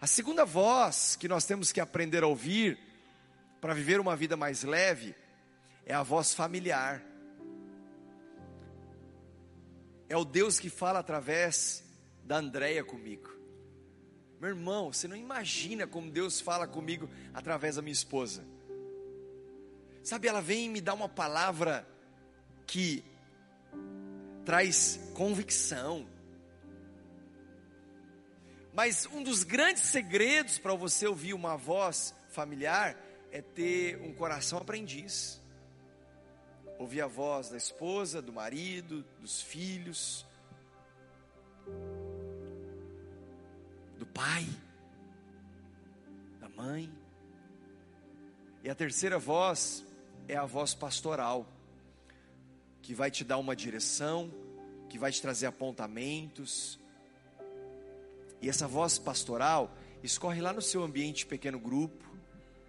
A 0.00 0.06
segunda 0.06 0.44
voz 0.44 1.16
que 1.16 1.28
nós 1.28 1.44
temos 1.44 1.72
que 1.72 1.80
aprender 1.80 2.22
a 2.22 2.26
ouvir 2.26 2.78
para 3.60 3.74
viver 3.74 4.00
uma 4.00 4.14
vida 4.16 4.36
mais 4.36 4.62
leve 4.62 5.14
é 5.84 5.94
a 5.94 6.02
voz 6.02 6.32
familiar. 6.32 7.02
É 10.08 10.16
o 10.16 10.24
Deus 10.24 10.58
que 10.58 10.70
fala 10.70 11.00
através 11.00 11.84
da 12.24 12.36
Andréia 12.36 12.84
comigo. 12.84 13.30
Meu 14.40 14.50
irmão, 14.50 14.92
você 14.92 15.08
não 15.08 15.16
imagina 15.16 15.86
como 15.86 16.10
Deus 16.10 16.40
fala 16.40 16.66
comigo 16.66 17.10
através 17.34 17.76
da 17.76 17.82
minha 17.82 17.92
esposa. 17.92 18.44
Sabe, 20.02 20.28
ela 20.28 20.40
vem 20.40 20.70
me 20.70 20.80
dar 20.80 20.94
uma 20.94 21.08
palavra 21.08 21.86
que 22.66 23.04
traz 24.44 25.00
convicção. 25.14 26.06
Mas 28.78 29.06
um 29.06 29.24
dos 29.24 29.42
grandes 29.42 29.82
segredos 29.82 30.56
para 30.56 30.72
você 30.72 31.04
ouvir 31.04 31.34
uma 31.34 31.56
voz 31.56 32.14
familiar 32.28 32.96
é 33.32 33.42
ter 33.42 34.00
um 34.00 34.14
coração 34.14 34.56
aprendiz. 34.56 35.42
Ouvir 36.78 37.00
a 37.00 37.08
voz 37.08 37.48
da 37.48 37.56
esposa, 37.56 38.22
do 38.22 38.32
marido, 38.32 39.04
dos 39.20 39.42
filhos, 39.42 40.24
do 43.98 44.06
pai, 44.06 44.46
da 46.38 46.48
mãe. 46.48 46.88
E 48.62 48.70
a 48.70 48.76
terceira 48.76 49.18
voz 49.18 49.84
é 50.28 50.36
a 50.36 50.44
voz 50.44 50.72
pastoral, 50.72 51.52
que 52.80 52.94
vai 52.94 53.10
te 53.10 53.24
dar 53.24 53.38
uma 53.38 53.56
direção, 53.56 54.32
que 54.88 54.96
vai 54.96 55.10
te 55.10 55.20
trazer 55.20 55.46
apontamentos. 55.46 56.78
E 58.40 58.48
essa 58.48 58.68
voz 58.68 58.98
pastoral 58.98 59.76
escorre 60.02 60.40
lá 60.40 60.52
no 60.52 60.62
seu 60.62 60.82
ambiente 60.82 61.26
pequeno 61.26 61.58
grupo, 61.58 62.04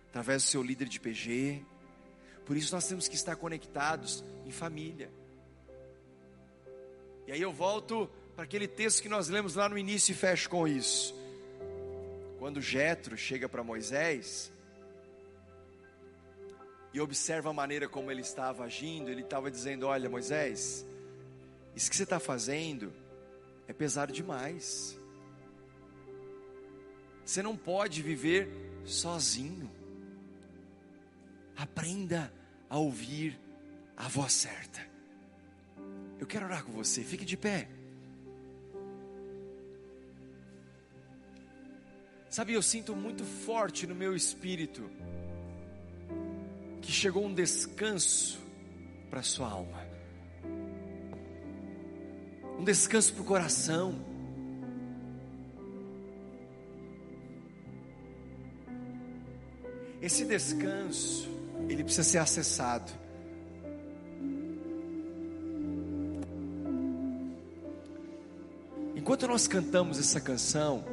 através 0.09 0.43
do 0.43 0.47
seu 0.47 0.63
líder 0.63 0.87
de 0.87 0.99
PG. 0.99 1.63
Por 2.45 2.57
isso 2.57 2.73
nós 2.73 2.87
temos 2.87 3.07
que 3.07 3.15
estar 3.15 3.35
conectados 3.35 4.23
em 4.45 4.51
família. 4.51 5.11
E 7.27 7.31
aí 7.31 7.41
eu 7.41 7.53
volto 7.53 8.09
para 8.35 8.45
aquele 8.45 8.67
texto 8.67 9.03
que 9.03 9.09
nós 9.09 9.29
lemos 9.29 9.55
lá 9.55 9.69
no 9.69 9.77
início 9.77 10.11
e 10.11 10.15
fecho 10.15 10.49
com 10.49 10.67
isso. 10.67 11.13
Quando 12.39 12.61
Jetro 12.61 13.15
chega 13.15 13.47
para 13.47 13.63
Moisés 13.63 14.51
e 16.91 16.99
observa 16.99 17.51
a 17.51 17.53
maneira 17.53 17.87
como 17.87 18.09
ele 18.09 18.21
estava 18.21 18.63
agindo, 18.63 19.11
ele 19.11 19.21
estava 19.21 19.51
dizendo: 19.51 19.85
Olha, 19.85 20.09
Moisés, 20.09 20.85
isso 21.75 21.89
que 21.89 21.95
você 21.95 22.03
está 22.03 22.19
fazendo 22.19 22.91
é 23.67 23.73
pesado 23.73 24.11
demais. 24.11 24.98
Você 27.29 27.43
não 27.43 27.55
pode 27.55 28.01
viver 28.01 28.49
sozinho. 28.83 29.69
Aprenda 31.55 32.33
a 32.67 32.79
ouvir 32.79 33.39
a 33.95 34.07
voz 34.07 34.33
certa. 34.33 34.81
Eu 36.17 36.25
quero 36.25 36.47
orar 36.47 36.63
com 36.63 36.71
você, 36.71 37.03
fique 37.03 37.23
de 37.23 37.37
pé. 37.37 37.69
Sabe, 42.31 42.53
eu 42.53 42.63
sinto 42.63 42.95
muito 42.95 43.23
forte 43.23 43.85
no 43.85 43.93
meu 43.93 44.15
espírito 44.15 44.89
que 46.81 46.91
chegou 46.91 47.23
um 47.23 47.33
descanso 47.35 48.39
para 49.07 49.21
sua 49.21 49.51
alma, 49.51 49.87
um 52.57 52.63
descanso 52.63 53.13
para 53.13 53.21
o 53.21 53.25
coração. 53.25 54.08
Esse 60.01 60.23
descanso, 60.23 61.27
ele 61.67 61.83
precisa 61.83 62.03
ser 62.03 62.17
acessado. 62.19 62.91
Enquanto 68.95 69.27
nós 69.27 69.47
cantamos 69.47 69.99
essa 69.99 70.21
canção, 70.21 70.85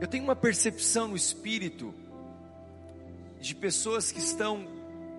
eu 0.00 0.08
tenho 0.08 0.24
uma 0.24 0.34
percepção 0.34 1.08
no 1.08 1.16
espírito 1.16 1.94
de 3.40 3.54
pessoas 3.54 4.10
que 4.10 4.18
estão 4.18 4.66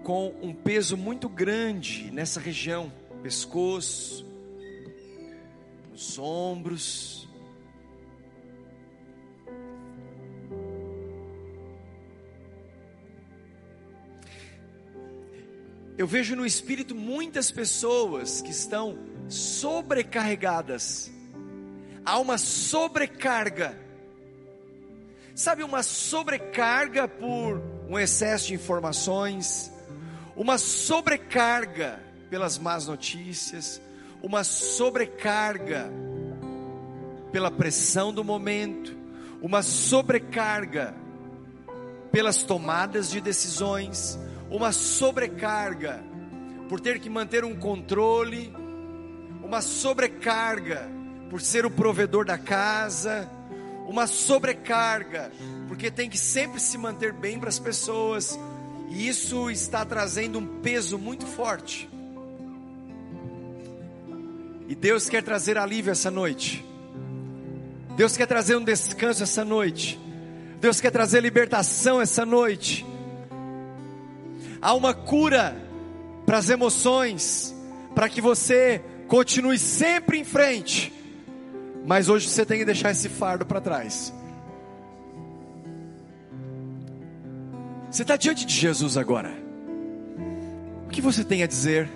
com 0.03 0.33
um 0.41 0.53
peso 0.53 0.97
muito 0.97 1.29
grande 1.29 2.11
nessa 2.11 2.39
região, 2.39 2.91
pescoço, 3.21 4.24
nos 5.95 6.19
ombros, 6.19 7.25
Eu 15.97 16.05
vejo 16.05 16.35
no 16.35 16.45
espírito 16.45 16.93
muitas 16.93 17.49
pessoas 17.49 18.41
que 18.41 18.51
estão 18.51 18.99
sobrecarregadas. 19.29 21.09
Há 22.03 22.19
uma 22.19 22.37
sobrecarga. 22.37 23.79
Sabe, 25.33 25.63
uma 25.63 25.81
sobrecarga 25.81 27.07
por 27.07 27.61
um 27.87 27.97
excesso 27.97 28.47
de 28.47 28.55
informações, 28.55 29.71
uma 30.35 30.57
sobrecarga 30.57 32.03
pelas 32.29 32.57
más 32.57 32.87
notícias, 32.87 33.81
uma 34.25 34.43
sobrecarga 34.43 35.87
pela 37.31 37.51
pressão 37.51 38.11
do 38.11 38.23
momento, 38.23 38.97
uma 39.39 39.61
sobrecarga 39.61 40.95
pelas 42.11 42.41
tomadas 42.41 43.11
de 43.11 43.21
decisões, 43.21 44.17
uma 44.49 44.71
sobrecarga 44.71 46.03
por 46.67 46.79
ter 46.79 46.99
que 46.99 47.07
manter 47.07 47.45
um 47.45 47.55
controle, 47.55 48.51
uma 49.43 49.61
sobrecarga 49.61 50.89
por 51.29 51.39
ser 51.39 51.63
o 51.63 51.69
provedor 51.69 52.25
da 52.25 52.39
casa, 52.39 53.29
uma 53.87 54.07
sobrecarga 54.07 55.31
porque 55.67 55.91
tem 55.91 56.09
que 56.09 56.17
sempre 56.17 56.59
se 56.59 56.79
manter 56.79 57.13
bem 57.13 57.39
para 57.39 57.49
as 57.49 57.59
pessoas, 57.59 58.39
e 58.89 59.07
isso 59.07 59.51
está 59.51 59.85
trazendo 59.85 60.39
um 60.39 60.61
peso 60.61 60.97
muito 60.97 61.27
forte. 61.27 61.94
E 64.67 64.75
Deus 64.75 65.09
quer 65.09 65.23
trazer 65.23 65.57
alívio 65.57 65.91
essa 65.91 66.09
noite. 66.09 66.65
Deus 67.95 68.17
quer 68.17 68.25
trazer 68.25 68.55
um 68.55 68.63
descanso 68.63 69.23
essa 69.23 69.45
noite. 69.45 69.99
Deus 70.59 70.81
quer 70.81 70.91
trazer 70.91 71.21
libertação 71.21 72.01
essa 72.01 72.25
noite 72.25 72.85
há 74.65 74.73
uma 74.73 74.95
cura 74.95 75.55
para 76.25 76.39
as 76.39 76.49
emoções, 76.49 77.55
para 77.93 78.09
que 78.09 78.19
você 78.19 78.81
continue 79.07 79.59
sempre 79.59 80.17
em 80.17 80.23
frente. 80.23 80.91
Mas 81.85 82.09
hoje 82.09 82.27
você 82.27 82.43
tem 82.43 82.57
que 82.57 82.65
deixar 82.65 82.89
esse 82.89 83.07
fardo 83.07 83.45
para 83.45 83.61
trás. 83.61 84.11
Você 87.91 88.01
está 88.01 88.17
diante 88.17 88.43
de 88.43 88.55
Jesus 88.55 88.97
agora. 88.97 89.31
O 90.87 90.89
que 90.89 90.99
você 90.99 91.23
tem 91.23 91.43
a 91.43 91.47
dizer? 91.47 91.87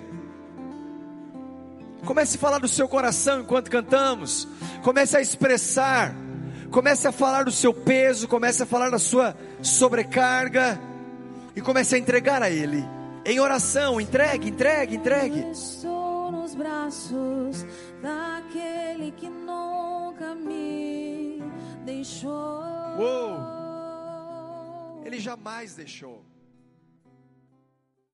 Comece 2.04 2.36
a 2.36 2.40
falar 2.40 2.58
do 2.58 2.68
seu 2.68 2.88
coração 2.88 3.40
enquanto 3.40 3.70
cantamos. 3.70 4.48
Comece 4.82 5.16
a 5.16 5.20
expressar. 5.20 6.14
Comece 6.70 7.06
a 7.06 7.12
falar 7.12 7.44
do 7.44 7.52
seu 7.52 7.72
peso. 7.74 8.28
Comece 8.28 8.62
a 8.62 8.66
falar 8.66 8.90
da 8.90 8.98
sua 8.98 9.36
sobrecarga 9.62 10.80
e 11.54 11.60
comece 11.60 11.94
a 11.94 11.98
entregar 11.98 12.42
a 12.42 12.50
Ele. 12.50 12.84
Em 13.24 13.38
oração, 13.38 14.00
entregue, 14.00 14.48
entregue, 14.48 14.96
entregue. 14.96 15.40
Estou 15.50 16.32
nos 16.32 16.54
braços 16.54 17.66
daquele 18.00 19.12
que 19.12 19.28
nunca 19.28 20.34
me 20.34 21.42
deixou. 21.84 22.62
Uou! 22.98 23.60
Ele 25.04 25.20
jamais 25.20 25.74
deixou. 25.74 26.29